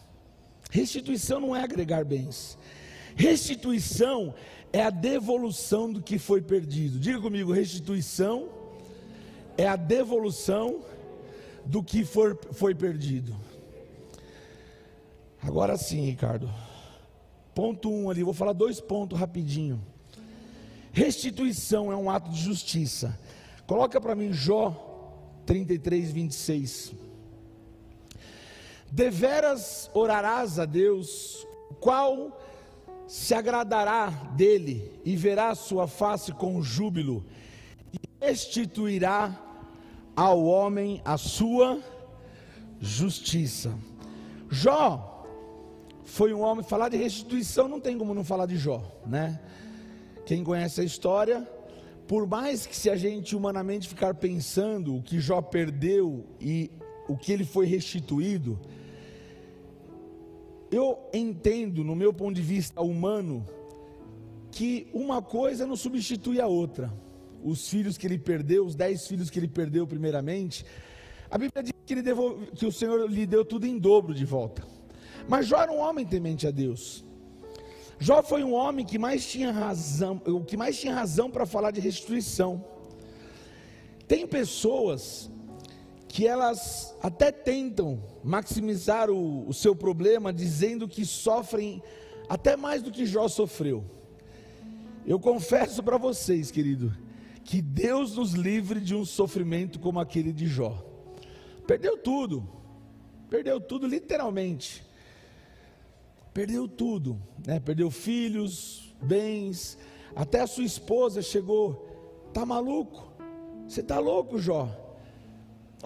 [0.70, 2.56] Restituição não é agregar bens.
[3.16, 4.34] Restituição
[4.74, 6.98] é a devolução do que foi perdido.
[6.98, 8.48] Diga comigo, restituição
[9.56, 10.80] é a devolução
[11.64, 13.36] do que for, foi perdido.
[15.40, 16.52] Agora sim, Ricardo.
[17.54, 19.80] Ponto 1 um ali, vou falar dois pontos rapidinho.
[20.92, 23.16] Restituição é um ato de justiça.
[23.68, 25.14] Coloca para mim Jó
[25.46, 26.94] 33, 26.
[28.90, 31.46] Deveras orarás a Deus,
[31.78, 32.43] qual
[33.06, 37.24] se agradará dele e verá sua face com júbilo,
[37.92, 39.40] e restituirá
[40.16, 41.80] ao homem a sua
[42.80, 43.76] justiça.
[44.50, 45.26] Jó
[46.04, 49.40] foi um homem, falar de restituição não tem como não falar de Jó, né?
[50.26, 51.48] Quem conhece a história,
[52.06, 56.70] por mais que se a gente humanamente ficar pensando o que Jó perdeu e
[57.08, 58.58] o que ele foi restituído,
[60.70, 63.46] eu entendo, no meu ponto de vista humano,
[64.50, 66.92] que uma coisa não substitui a outra.
[67.42, 70.64] Os filhos que ele perdeu, os dez filhos que ele perdeu, primeiramente,
[71.30, 74.64] a Bíblia diz que, devolve, que o Senhor lhe deu tudo em dobro de volta.
[75.28, 77.04] Mas Jó era um homem temente a Deus.
[77.98, 81.70] Jó foi um homem que mais tinha razão, o que mais tinha razão para falar
[81.70, 82.64] de restituição.
[84.06, 85.30] Tem pessoas
[86.14, 91.82] que elas até tentam maximizar o, o seu problema, dizendo que sofrem
[92.28, 93.84] até mais do que Jó sofreu.
[95.04, 96.96] Eu confesso para vocês, querido,
[97.42, 100.86] que Deus nos livre de um sofrimento como aquele de Jó.
[101.66, 102.48] Perdeu tudo,
[103.28, 104.84] perdeu tudo literalmente.
[106.32, 107.58] Perdeu tudo, né?
[107.58, 109.76] Perdeu filhos, bens,
[110.14, 112.30] até a sua esposa chegou.
[112.32, 113.12] Tá maluco?
[113.66, 114.83] Você tá louco, Jó?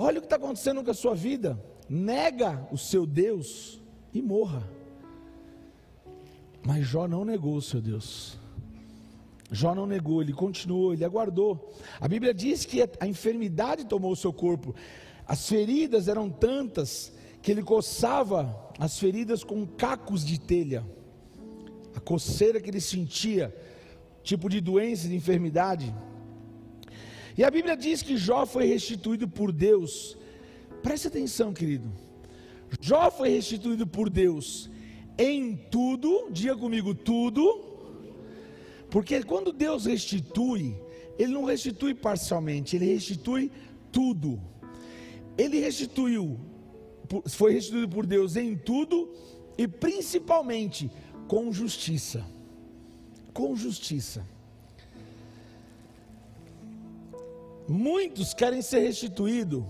[0.00, 1.61] Olha o que está acontecendo com a sua vida.
[1.88, 3.82] Nega o seu Deus
[4.14, 4.62] e morra.
[6.64, 8.38] Mas Jó não negou o seu Deus.
[9.50, 11.74] Jó não negou, ele continuou, ele aguardou.
[12.00, 14.72] A Bíblia diz que a enfermidade tomou o seu corpo.
[15.26, 20.87] As feridas eram tantas que ele coçava as feridas com cacos de telha.
[21.96, 23.52] A coceira que ele sentia,
[24.22, 25.92] tipo de doença, de enfermidade.
[27.38, 30.18] E a Bíblia diz que Jó foi restituído por Deus.
[30.83, 31.88] Preste atenção, querido.
[32.81, 34.68] Jó foi restituído por Deus
[35.16, 37.64] em tudo, diga comigo, tudo.
[38.90, 40.77] Porque quando Deus restitui,
[41.16, 43.53] Ele não restitui parcialmente, Ele restitui
[43.92, 44.40] tudo.
[45.37, 46.40] Ele restituiu,
[47.29, 49.12] foi restituído por Deus em tudo
[49.57, 50.90] e principalmente
[51.29, 52.27] com justiça.
[53.33, 54.27] Com justiça.
[57.68, 59.62] Muitos querem ser restituídos,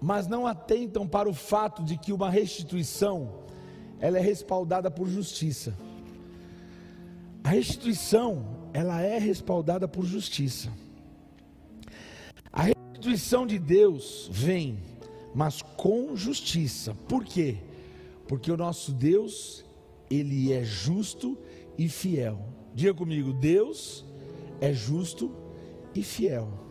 [0.00, 3.42] mas não atentam para o fato de que uma restituição
[3.98, 5.76] ela é respaldada por justiça.
[7.42, 10.72] A restituição, ela é respaldada por justiça.
[12.52, 14.78] A restituição de Deus vem,
[15.34, 16.94] mas com justiça.
[17.08, 17.56] Por quê?
[18.28, 19.64] Porque o nosso Deus,
[20.08, 21.36] ele é justo
[21.76, 22.38] e fiel.
[22.72, 24.04] Diga comigo, Deus
[24.60, 25.34] é justo
[25.92, 26.67] e fiel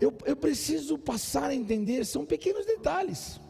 [0.00, 3.40] eu, eu preciso passar a entender, são pequenos detalhes.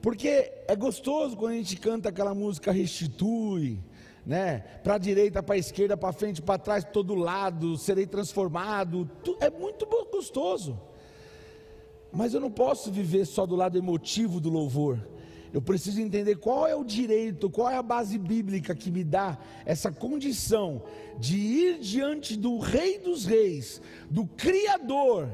[0.00, 3.80] Porque é gostoso quando a gente canta aquela música restitui,
[4.24, 4.58] né?
[4.82, 9.10] Para a direita, para a esquerda, para frente, para trás, todo lado, serei transformado.
[9.40, 10.80] É muito gostoso.
[12.12, 14.98] Mas eu não posso viver só do lado emotivo do louvor.
[15.52, 19.38] Eu preciso entender qual é o direito, qual é a base bíblica que me dá
[19.64, 20.82] essa condição
[21.18, 23.80] de ir diante do Rei dos Reis,
[24.10, 25.28] do Criador,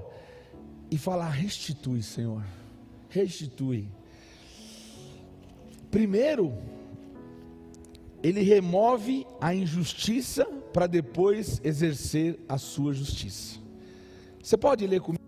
[0.91, 2.45] e falar: restitui, Senhor,
[3.09, 3.89] restitui.
[5.91, 6.53] Primeiro,
[8.23, 13.59] ele remove a injustiça para depois exercer a sua justiça.
[14.43, 15.23] Você pode ler comigo,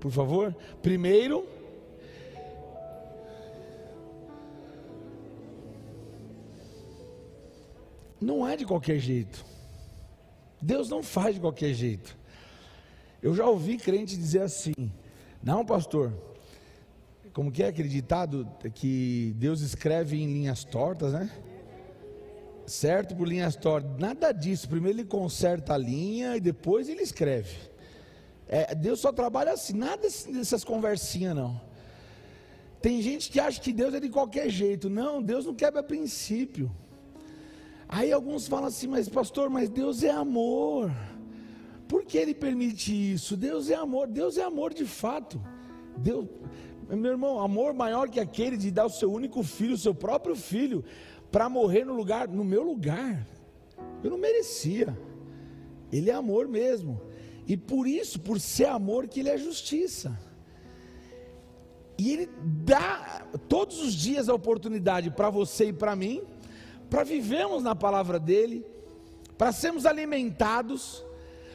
[0.00, 0.56] por favor?
[0.80, 1.46] Primeiro,
[8.20, 9.44] não é de qualquer jeito.
[10.60, 12.16] Deus não faz de qualquer jeito.
[13.22, 14.74] Eu já ouvi crente dizer assim:
[15.42, 16.12] não, pastor,
[17.32, 21.30] como que é acreditado que Deus escreve em linhas tortas, né?
[22.66, 23.90] Certo por linhas tortas.
[23.98, 24.68] Nada disso.
[24.68, 27.56] Primeiro ele conserta a linha e depois ele escreve.
[28.46, 31.60] É, Deus só trabalha assim, nada dessas conversinhas não.
[32.80, 34.88] Tem gente que acha que Deus é de qualquer jeito.
[34.88, 36.70] Não, Deus não quebra princípio.
[37.88, 40.92] Aí alguns falam assim, mas pastor, mas Deus é amor.
[41.88, 43.34] Por que ele permite isso?
[43.34, 45.40] Deus é amor, Deus é amor de fato.
[45.96, 46.26] Deus,
[46.90, 50.36] meu irmão, amor maior que aquele de dar o seu único filho, o seu próprio
[50.36, 50.84] filho,
[51.32, 53.26] para morrer no lugar, no meu lugar.
[54.04, 54.96] Eu não merecia.
[55.90, 57.00] Ele é amor mesmo.
[57.46, 60.18] E por isso, por ser amor, que ele é justiça.
[61.96, 62.30] E ele
[62.64, 66.22] dá todos os dias a oportunidade para você e para mim
[66.88, 68.64] para vivermos na palavra dele,
[69.36, 71.04] para sermos alimentados,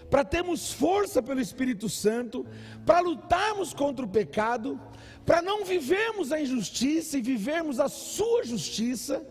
[0.09, 2.45] para termos força pelo Espírito Santo,
[2.85, 4.79] para lutarmos contra o pecado,
[5.25, 9.25] para não vivermos a injustiça e vivermos a sua justiça,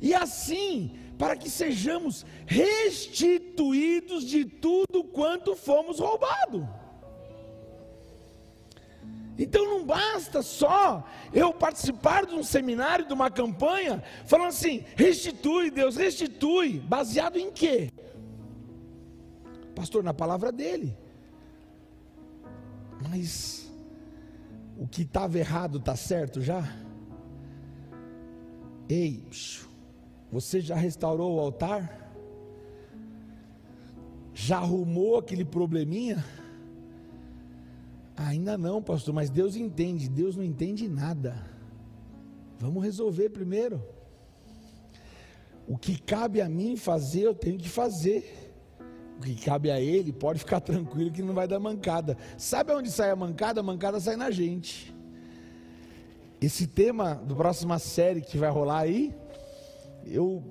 [0.00, 6.64] e assim, para que sejamos restituídos de tudo quanto fomos roubados.
[9.38, 15.70] Então não basta só eu participar de um seminário, de uma campanha, falando assim: restitui,
[15.70, 16.80] Deus, restitui.
[16.80, 17.92] Baseado em quê?
[19.76, 20.98] Pastor, na palavra dele.
[23.08, 23.70] Mas
[24.76, 26.64] o que estava errado está certo já?
[28.88, 29.22] Ei,
[30.32, 32.10] você já restaurou o altar?
[34.34, 36.24] Já arrumou aquele probleminha?
[38.18, 40.08] Ainda não, pastor, mas Deus entende.
[40.08, 41.46] Deus não entende nada.
[42.58, 43.80] Vamos resolver primeiro.
[45.68, 48.52] O que cabe a mim fazer, eu tenho que fazer.
[49.18, 52.16] O que cabe a ele, pode ficar tranquilo que não vai dar mancada.
[52.36, 53.60] Sabe onde sai a mancada?
[53.60, 54.94] A mancada sai na gente.
[56.40, 59.14] Esse tema do próxima série que vai rolar aí,
[60.04, 60.42] eu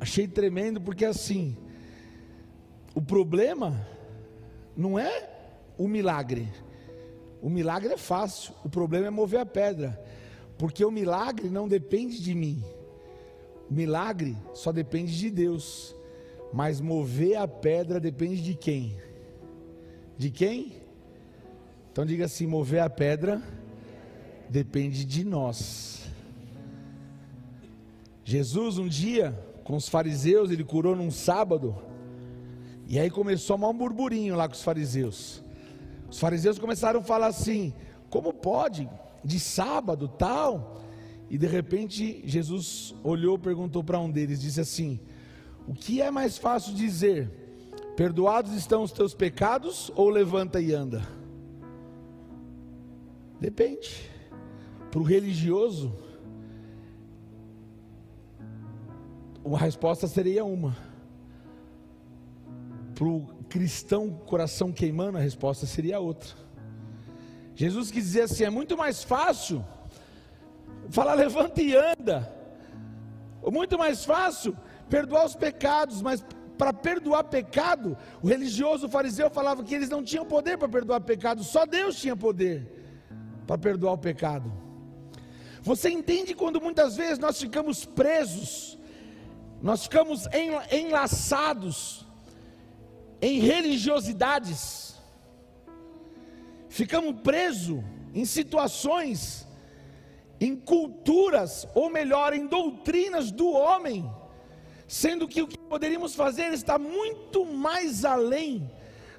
[0.00, 1.56] achei tremendo porque assim,
[2.94, 3.86] o problema
[4.76, 5.28] não é
[5.76, 6.48] o milagre.
[7.40, 10.00] O milagre é fácil, o problema é mover a pedra,
[10.56, 12.62] porque o milagre não depende de mim,
[13.70, 15.94] o milagre só depende de Deus,
[16.52, 18.96] mas mover a pedra depende de quem?
[20.16, 20.72] De quem?
[21.92, 23.42] Então diga assim: mover a pedra
[24.48, 26.08] depende de nós.
[28.24, 29.32] Jesus, um dia,
[29.64, 31.76] com os fariseus, ele curou num sábado,
[32.86, 35.42] e aí começou a um burburinho lá com os fariseus.
[36.10, 37.72] Os fariseus começaram a falar assim:
[38.10, 38.88] como pode?
[39.24, 40.82] De sábado, tal.
[41.30, 44.98] E de repente Jesus olhou, perguntou para um deles, disse assim:
[45.66, 47.30] O que é mais fácil dizer?
[47.96, 51.02] Perdoados estão os teus pecados ou levanta e anda?
[53.40, 54.08] Depende.
[54.90, 55.92] Para o religioso,
[59.44, 60.76] a resposta seria uma.
[62.94, 66.30] Para o cristão coração queimando, a resposta seria outra.
[67.54, 69.64] Jesus quis dizer assim: é muito mais fácil
[70.90, 72.32] falar levanta e anda,
[73.50, 74.56] muito mais fácil
[74.88, 76.24] perdoar os pecados, mas
[76.56, 81.00] para perdoar pecado, o religioso o fariseu falava que eles não tinham poder para perdoar
[81.00, 82.66] pecado, só Deus tinha poder
[83.46, 84.52] para perdoar o pecado.
[85.62, 88.78] Você entende quando muitas vezes nós ficamos presos,
[89.62, 90.26] nós ficamos
[90.70, 92.07] enlaçados
[93.20, 94.94] em religiosidades,
[96.68, 97.82] ficamos presos
[98.14, 99.46] em situações,
[100.40, 104.08] em culturas, ou melhor, em doutrinas do homem,
[104.86, 108.70] sendo que o que poderíamos fazer está muito mais além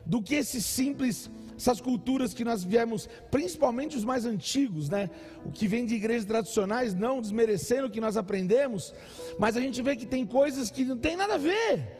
[0.06, 1.30] do que esses simples
[1.60, 5.10] essas culturas que nós viemos, principalmente os mais antigos, né?
[5.43, 8.93] O que vem de igrejas tradicionais, não desmerecendo o que nós aprendemos,
[9.38, 11.99] mas a gente vê que tem coisas que não tem nada a ver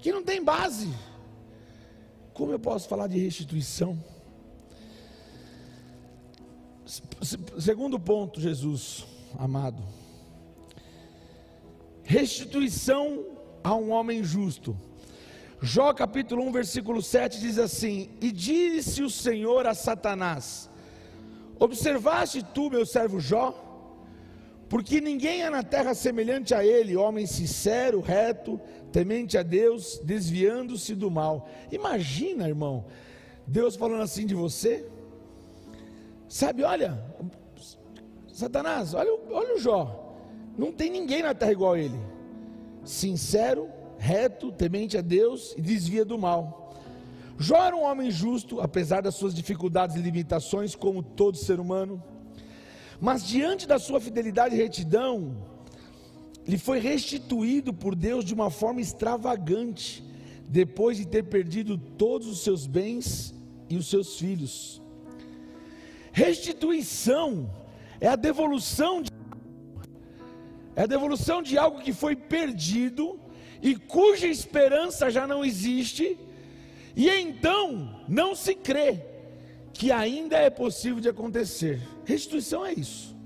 [0.00, 0.88] que não tem base.
[2.34, 3.98] Como eu posso falar de restituição
[7.58, 9.06] Segundo ponto, Jesus,
[9.38, 9.82] amado.
[12.02, 13.24] Restituição
[13.62, 14.76] a um homem justo.
[15.62, 20.68] Jó capítulo 1, versículo 7 diz assim: E disse o Senhor a Satanás:
[21.60, 23.69] Observaste tu, meu servo Jó?
[24.70, 28.60] Porque ninguém é na terra semelhante a ele, homem sincero, reto,
[28.92, 31.48] temente a Deus, desviando-se do mal.
[31.72, 32.84] Imagina, irmão,
[33.44, 34.88] Deus falando assim de você.
[36.28, 37.04] Sabe, olha,
[38.32, 40.14] Satanás, olha, olha o Jó.
[40.56, 41.98] Não tem ninguém na terra igual a ele.
[42.84, 43.68] Sincero,
[43.98, 46.76] reto, temente a Deus e desvia do mal.
[47.36, 52.00] Jó era um homem justo, apesar das suas dificuldades e limitações, como todo ser humano.
[53.00, 55.34] Mas diante da sua fidelidade e retidão,
[56.46, 60.04] ele foi restituído por Deus de uma forma extravagante,
[60.46, 63.34] depois de ter perdido todos os seus bens
[63.68, 64.82] e os seus filhos.
[66.12, 67.50] Restituição
[68.00, 69.10] é a devolução de,
[70.76, 73.18] é a devolução de algo que foi perdido
[73.62, 76.18] e cuja esperança já não existe,
[76.96, 79.04] e então não se crê
[79.72, 81.80] que ainda é possível de acontecer.
[82.10, 83.16] Restituição é isso.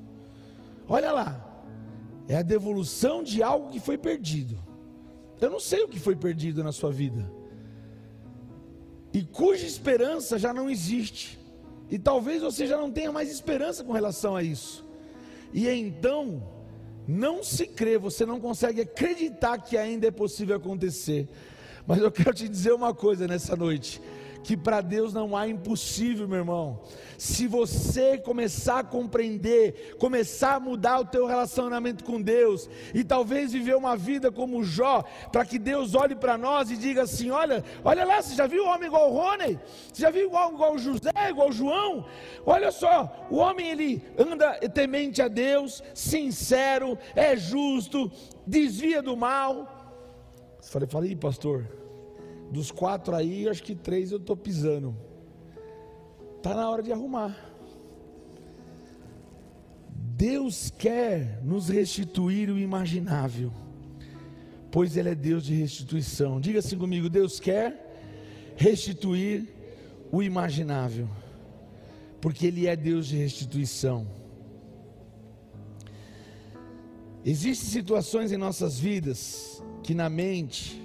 [0.88, 1.30] Olha lá,
[2.28, 4.58] é a devolução de algo que foi perdido.
[5.40, 7.30] Eu não sei o que foi perdido na sua vida,
[9.12, 11.38] e cuja esperança já não existe,
[11.90, 14.84] e talvez você já não tenha mais esperança com relação a isso,
[15.52, 16.42] e então
[17.06, 21.28] não se crê, você não consegue acreditar que ainda é possível acontecer.
[21.86, 24.00] Mas eu quero te dizer uma coisa nessa noite:
[24.44, 26.80] que para Deus não há impossível, meu irmão.
[27.16, 33.52] Se você começar a compreender, começar a mudar o teu relacionamento com Deus e talvez
[33.52, 37.64] viver uma vida como Jó, para que Deus olhe para nós e diga assim: olha,
[37.82, 39.58] olha lá, você já viu o homem igual o Rony?
[39.90, 42.06] Você já viu igual, igual o José, igual o João?
[42.44, 48.12] Olha só, o homem ele anda temente a Deus, sincero, é justo,
[48.46, 49.80] desvia do mal.
[50.62, 51.66] Falei, falei, pastor,
[52.54, 54.96] dos quatro aí, acho que três eu estou pisando.
[56.36, 57.36] Está na hora de arrumar.
[60.16, 63.52] Deus quer nos restituir o imaginável,
[64.70, 66.40] pois Ele é Deus de restituição.
[66.40, 69.48] Diga assim comigo: Deus quer restituir
[70.12, 71.08] o imaginável,
[72.20, 74.06] porque Ele é Deus de restituição.
[77.24, 80.83] Existem situações em nossas vidas que na mente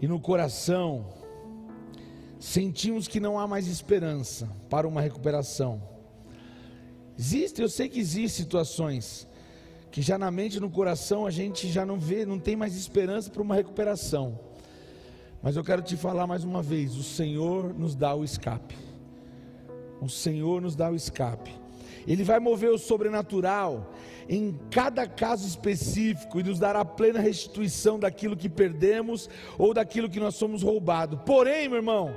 [0.00, 1.06] e no coração
[2.38, 5.82] sentimos que não há mais esperança para uma recuperação.
[7.18, 9.26] Existe, eu sei que existem situações
[9.90, 12.76] que já na mente e no coração a gente já não vê, não tem mais
[12.76, 14.38] esperança para uma recuperação.
[15.42, 18.76] Mas eu quero te falar mais uma vez: o Senhor nos dá o escape.
[20.00, 21.50] O Senhor nos dá o escape.
[22.06, 23.90] Ele vai mover o sobrenatural
[24.28, 30.20] em cada caso específico e nos dará plena restituição daquilo que perdemos ou daquilo que
[30.20, 31.20] nós somos roubados.
[31.24, 32.16] Porém, meu irmão,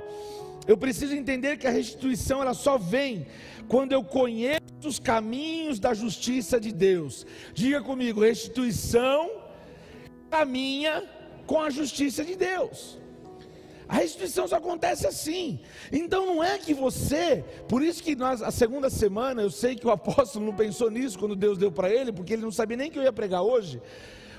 [0.66, 3.26] eu preciso entender que a restituição ela só vem
[3.68, 7.26] quando eu conheço os caminhos da justiça de Deus.
[7.54, 9.30] Diga comigo, restituição
[10.30, 11.04] caminha
[11.46, 12.98] com a justiça de Deus.
[13.90, 15.58] A restituição só acontece assim.
[15.90, 19.84] Então não é que você, por isso que nós, a segunda semana, eu sei que
[19.84, 22.88] o apóstolo não pensou nisso quando Deus deu para ele, porque ele não sabia nem
[22.88, 23.82] que eu ia pregar hoje.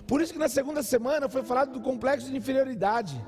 [0.07, 3.21] Por isso que na segunda semana foi falado do complexo de inferioridade.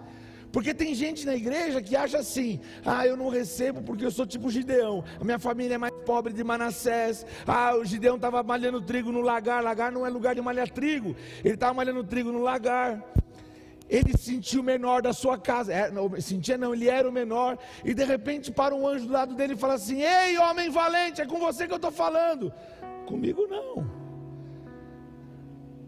[0.49, 4.25] Porque tem gente na igreja que acha assim: ah, eu não recebo porque eu sou
[4.25, 7.25] tipo Gideão, a minha família é mais pobre de Manassés.
[7.45, 11.17] Ah, o Gideão estava malhando trigo no lagar, lagar não é lugar de malhar trigo,
[11.43, 13.03] ele estava malhando trigo no lagar
[13.89, 15.73] ele se sentiu menor da sua casa.
[15.73, 17.57] É, não, sentia não, ele era o menor.
[17.83, 21.21] E de repente para um anjo do lado dele e fala assim: Ei, homem valente,
[21.21, 22.51] é com você que eu estou falando.
[23.05, 24.03] Comigo não.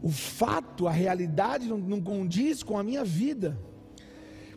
[0.03, 3.57] O fato, a realidade não, não condiz com a minha vida.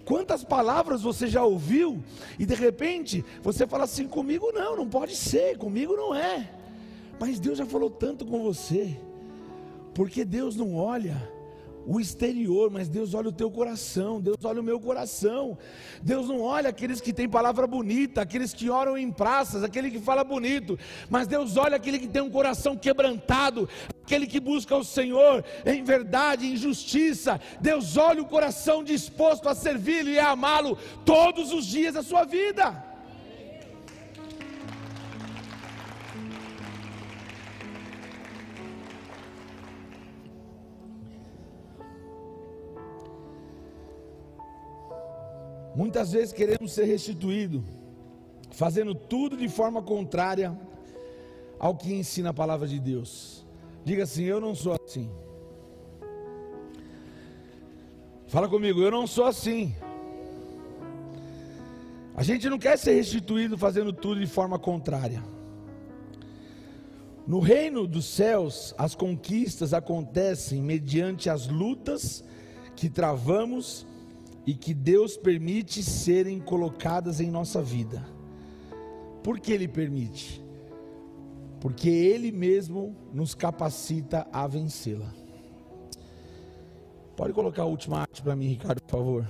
[0.04, 2.02] Quantas palavras você já ouviu
[2.38, 6.50] e de repente você fala assim: comigo não, não pode ser, comigo não é.
[7.20, 8.96] Mas Deus já falou tanto com você,
[9.94, 11.16] porque Deus não olha
[11.88, 15.56] o exterior, mas Deus olha o teu coração, Deus olha o meu coração.
[16.02, 19.98] Deus não olha aqueles que têm palavra bonita, aqueles que oram em praças, aquele que
[19.98, 20.78] fala bonito,
[21.08, 23.66] mas Deus olha aquele que tem um coração quebrantado,
[24.04, 27.40] aquele que busca o Senhor em verdade, em justiça.
[27.58, 30.76] Deus olha o coração disposto a servi-lo e a amá-lo
[31.06, 32.87] todos os dias da sua vida.
[45.78, 47.62] Muitas vezes queremos ser restituídos,
[48.50, 50.58] fazendo tudo de forma contrária
[51.56, 53.46] ao que ensina a palavra de Deus.
[53.84, 55.08] Diga assim: Eu não sou assim.
[58.26, 59.72] Fala comigo, eu não sou assim.
[62.16, 65.22] A gente não quer ser restituído fazendo tudo de forma contrária.
[67.24, 72.24] No reino dos céus, as conquistas acontecem mediante as lutas
[72.74, 73.86] que travamos
[74.48, 78.02] e que Deus permite serem colocadas em nossa vida.
[79.22, 80.42] Por que Ele permite?
[81.60, 85.12] Porque Ele mesmo nos capacita a vencê-la.
[87.14, 89.28] Pode colocar a última arte para mim, Ricardo, por favor.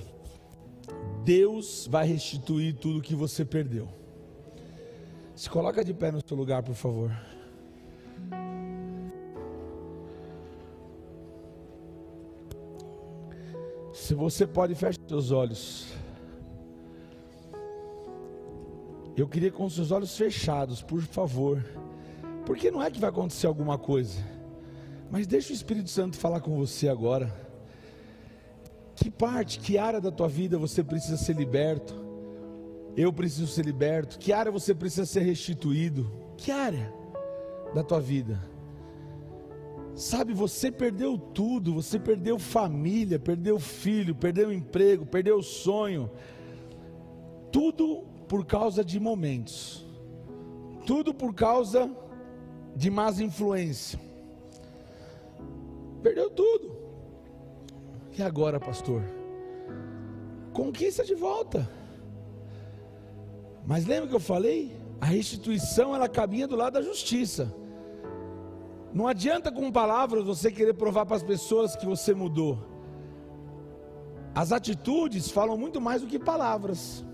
[1.25, 3.89] Deus vai restituir tudo que você perdeu.
[5.35, 7.11] Se coloca de pé no seu lugar, por favor.
[13.99, 15.89] Se você pode, feche seus olhos.
[19.15, 21.63] Eu queria com seus olhos fechados, por favor.
[22.47, 24.19] Porque não é que vai acontecer alguma coisa.
[25.11, 27.31] Mas deixa o Espírito Santo falar com você agora.
[28.95, 31.95] Que parte, que área da tua vida você precisa ser liberto?
[32.97, 34.19] Eu preciso ser liberto.
[34.19, 36.11] Que área você precisa ser restituído?
[36.37, 36.95] Que área
[37.75, 38.41] da tua vida?
[39.99, 46.09] Sabe, você perdeu tudo, você perdeu família, perdeu filho, perdeu emprego, perdeu sonho.
[47.51, 49.85] Tudo por causa de momentos.
[50.87, 51.91] Tudo por causa
[52.77, 54.01] de más influências.
[56.01, 56.77] Perdeu tudo.
[58.17, 59.03] E agora, pastor?
[60.53, 61.69] Conquista de volta.
[63.67, 64.77] Mas lembra que eu falei?
[65.01, 67.53] A restituição ela caminha do lado da justiça.
[68.93, 72.59] Não adianta com palavras você querer provar para as pessoas que você mudou.
[74.35, 77.05] As atitudes falam muito mais do que palavras.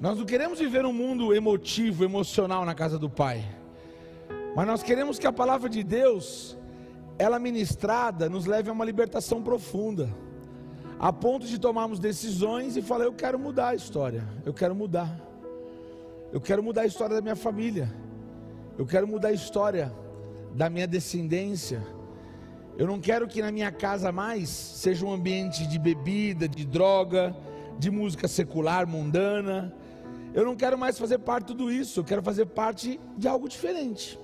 [0.00, 3.44] Nós não queremos viver um mundo emotivo, emocional na casa do Pai.
[4.54, 6.56] Mas nós queremos que a palavra de Deus,
[7.18, 10.14] ela ministrada, nos leve a uma libertação profunda.
[11.00, 14.26] A ponto de tomarmos decisões e falar: eu quero mudar a história.
[14.44, 15.16] Eu quero mudar.
[16.32, 17.92] Eu quero mudar a história da minha família.
[18.78, 19.92] Eu quero mudar a história
[20.54, 21.84] da minha descendência.
[22.76, 27.34] Eu não quero que na minha casa mais seja um ambiente de bebida, de droga,
[27.76, 29.74] de música secular, mundana.
[30.32, 31.98] Eu não quero mais fazer parte de tudo isso.
[31.98, 34.16] Eu quero fazer parte de algo diferente.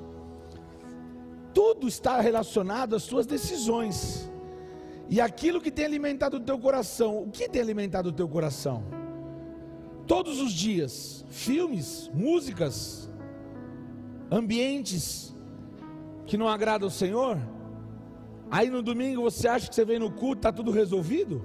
[1.52, 4.30] Tudo está relacionado às suas decisões.
[5.09, 8.84] E aquilo que tem alimentado o teu coração, o que tem alimentado o teu coração?
[10.07, 13.11] Todos os dias, filmes, músicas,
[14.30, 15.34] ambientes
[16.26, 17.38] que não agradam ao Senhor,
[18.50, 21.44] aí no domingo você acha que você vem no culto, está tudo resolvido?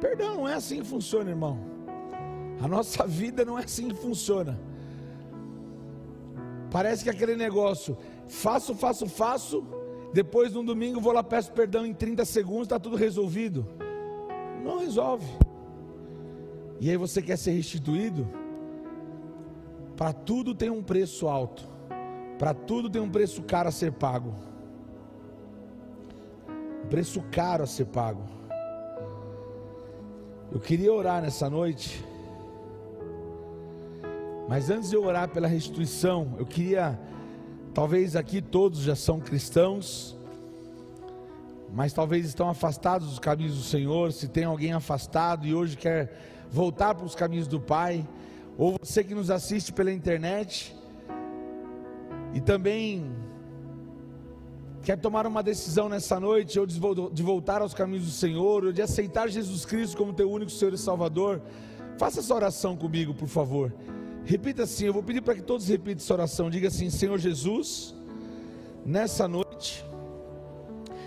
[0.00, 1.58] Perdão, não é assim que funciona, irmão.
[2.60, 4.58] A nossa vida não é assim que funciona.
[6.70, 7.96] Parece que aquele negócio,
[8.28, 9.64] faço, faço, faço,
[10.12, 13.66] depois no domingo vou lá, peço perdão em 30 segundos, está tudo resolvido.
[14.62, 15.26] Não resolve.
[16.80, 18.26] E aí você quer ser restituído?
[20.00, 21.68] Para tudo tem um preço alto.
[22.38, 24.34] Para tudo tem um preço caro a ser pago.
[26.82, 28.22] Um preço caro a ser pago.
[30.50, 32.02] Eu queria orar nessa noite.
[34.48, 36.98] Mas antes de eu orar pela restituição, eu queria,
[37.74, 40.18] talvez aqui todos já são cristãos,
[41.74, 44.14] mas talvez estão afastados dos caminhos do Senhor.
[44.14, 46.10] Se tem alguém afastado e hoje quer
[46.50, 48.08] voltar para os caminhos do Pai,
[48.60, 50.76] ou você que nos assiste pela internet
[52.34, 53.10] e também
[54.82, 58.82] quer tomar uma decisão nessa noite, ou de voltar aos caminhos do Senhor, ou de
[58.82, 61.40] aceitar Jesus Cristo como teu único Senhor e Salvador,
[61.96, 63.74] faça essa oração comigo, por favor.
[64.26, 66.50] Repita assim, eu vou pedir para que todos repitam essa oração.
[66.50, 67.94] Diga assim: Senhor Jesus,
[68.84, 69.82] nessa noite,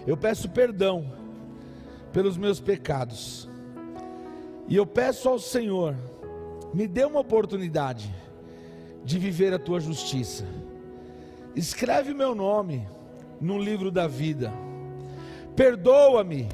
[0.08, 1.06] eu peço perdão
[2.12, 3.48] pelos meus pecados,
[4.68, 5.96] e eu peço ao Senhor
[6.74, 8.14] me dê uma oportunidade
[9.04, 10.46] de viver a tua justiça.
[11.56, 12.88] Escreve meu nome
[13.40, 14.52] no livro da vida.
[15.56, 16.50] Perdoa-me,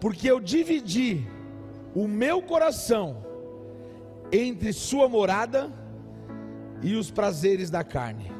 [0.00, 1.24] porque eu dividi
[1.94, 3.24] o meu coração
[4.32, 5.72] entre sua morada
[6.82, 8.32] e os prazeres da carne.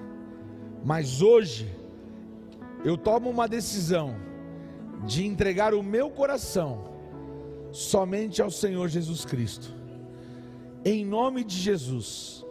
[0.84, 1.72] Mas hoje
[2.84, 4.16] eu tomo uma decisão
[5.06, 6.92] de entregar o meu coração
[7.70, 9.73] somente ao Senhor Jesus Cristo
[10.84, 12.44] em nome de Jesus,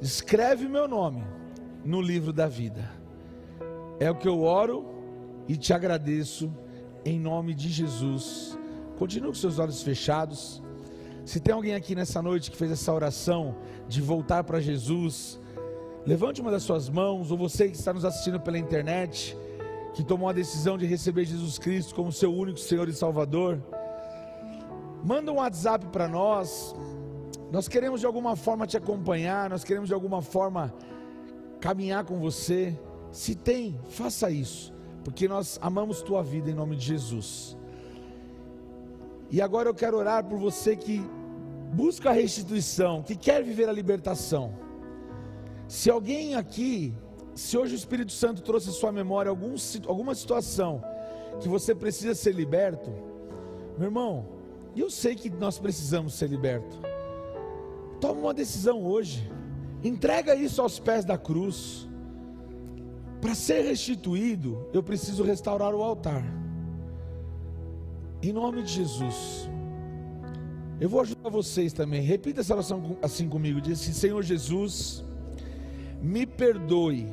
[0.00, 1.24] escreve meu nome
[1.84, 2.90] no livro da vida.
[3.98, 4.86] É o que eu oro
[5.48, 6.52] e te agradeço
[7.04, 8.58] em nome de Jesus.
[8.98, 10.62] Continue com seus olhos fechados.
[11.24, 13.56] Se tem alguém aqui nessa noite que fez essa oração
[13.88, 15.40] de voltar para Jesus,
[16.06, 19.36] Levante uma das suas mãos, ou você que está nos assistindo pela internet,
[19.92, 23.62] que tomou a decisão de receber Jesus Cristo como seu único Senhor e Salvador.
[25.04, 26.74] Manda um WhatsApp para nós.
[27.50, 30.72] Nós queremos de alguma forma te acompanhar, nós queremos de alguma forma
[31.60, 32.78] caminhar com você.
[33.10, 34.72] Se tem, faça isso,
[35.02, 37.56] porque nós amamos tua vida em nome de Jesus.
[39.30, 41.04] E agora eu quero orar por você que
[41.72, 44.54] busca a restituição, que quer viver a libertação.
[45.66, 46.94] Se alguém aqui,
[47.34, 49.54] se hoje o Espírito Santo trouxe à sua memória algum,
[49.86, 50.82] alguma situação
[51.40, 52.90] que você precisa ser liberto,
[53.76, 54.26] meu irmão,
[54.76, 56.89] eu sei que nós precisamos ser libertos.
[58.00, 59.30] Toma uma decisão hoje.
[59.84, 61.88] Entrega isso aos pés da cruz.
[63.20, 66.24] Para ser restituído, eu preciso restaurar o altar.
[68.22, 69.50] Em nome de Jesus.
[70.80, 72.00] Eu vou ajudar vocês também.
[72.00, 73.60] Repita essa oração assim comigo.
[73.60, 75.04] Diz assim: Senhor Jesus,
[76.00, 77.06] me perdoe.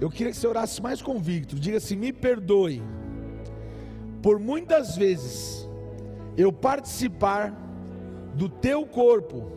[0.00, 1.56] Eu queria que você orasse mais convicto.
[1.56, 2.82] Diga assim: me perdoe.
[4.22, 5.68] Por muitas vezes
[6.36, 7.63] eu participar
[8.34, 9.50] do teu corpo,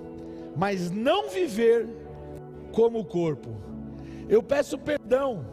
[0.55, 1.87] mas não viver
[2.71, 3.49] como o corpo.
[4.29, 5.45] Eu peço perdão,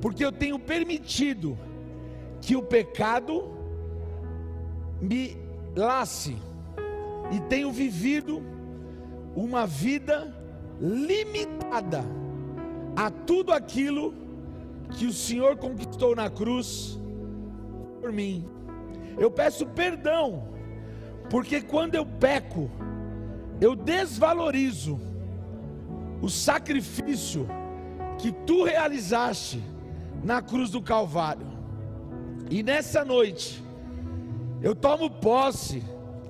[0.00, 1.58] porque eu tenho permitido
[2.40, 3.50] que o pecado
[5.00, 5.36] me
[5.74, 6.36] lace
[7.30, 8.42] e tenho vivido
[9.34, 10.32] uma vida
[10.80, 12.04] limitada
[12.94, 14.14] a tudo aquilo
[14.92, 16.98] que o Senhor conquistou na cruz
[18.00, 18.48] por mim.
[19.18, 20.48] Eu peço perdão,
[21.28, 22.70] porque quando eu peco,
[23.60, 25.00] eu desvalorizo
[26.20, 27.46] o sacrifício
[28.18, 29.62] que tu realizaste
[30.22, 31.46] na cruz do Calvário.
[32.50, 33.62] E nessa noite,
[34.62, 35.82] eu tomo posse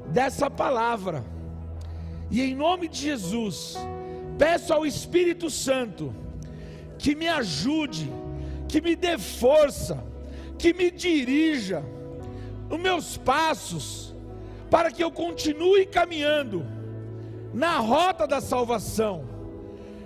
[0.08, 1.24] dessa palavra,
[2.30, 3.76] e em nome de Jesus,
[4.38, 6.14] peço ao Espírito Santo
[6.98, 8.10] que me ajude,
[8.68, 10.02] que me dê força,
[10.58, 11.84] que me dirija
[12.70, 14.15] os meus passos,
[14.70, 16.64] para que eu continue caminhando
[17.52, 19.24] na rota da salvação.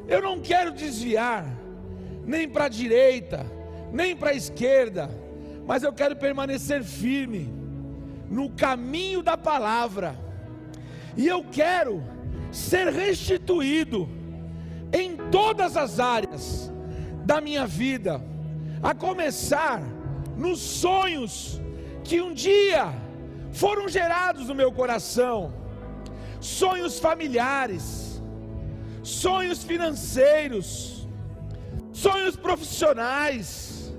[0.06, 1.46] Eu não quero desviar,
[2.24, 3.46] nem para a direita,
[3.92, 5.10] nem para a esquerda,
[5.66, 7.52] mas eu quero permanecer firme
[8.28, 10.16] no caminho da palavra,
[11.16, 12.02] e eu quero
[12.52, 14.08] ser restituído
[14.92, 16.72] em todas as áreas
[17.24, 18.22] da minha vida,
[18.82, 19.82] a começar
[20.36, 21.60] nos sonhos
[22.04, 22.92] que um dia
[23.52, 25.52] foram gerados no meu coração
[26.40, 28.22] sonhos familiares,
[29.02, 31.06] sonhos financeiros,
[31.92, 33.94] sonhos profissionais,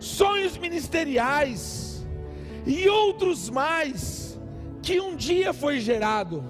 [0.00, 2.04] sonhos ministeriais
[2.66, 4.38] e outros mais
[4.82, 6.44] que um dia foi gerado.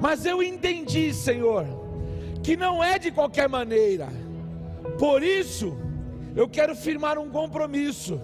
[0.00, 1.66] Mas eu entendi, Senhor,
[2.42, 4.08] que não é de qualquer maneira.
[4.98, 5.76] Por isso,
[6.34, 8.20] eu quero firmar um compromisso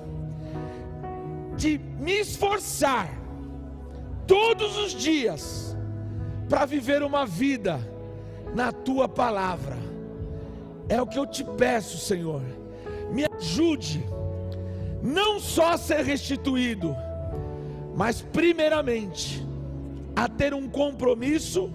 [1.56, 3.25] de me esforçar
[4.26, 5.76] todos os dias
[6.48, 7.80] para viver uma vida
[8.54, 9.76] na tua palavra.
[10.88, 12.42] É o que eu te peço, Senhor.
[13.10, 14.04] Me ajude
[15.02, 16.94] não só a ser restituído,
[17.94, 19.44] mas primeiramente
[20.14, 21.70] a ter um compromisso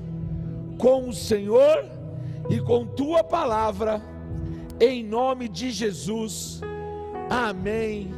[0.78, 1.86] com o Senhor
[2.50, 4.02] e com tua palavra,
[4.80, 6.62] em nome de Jesus.
[7.30, 8.12] Amém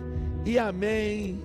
[0.45, 1.42] e amém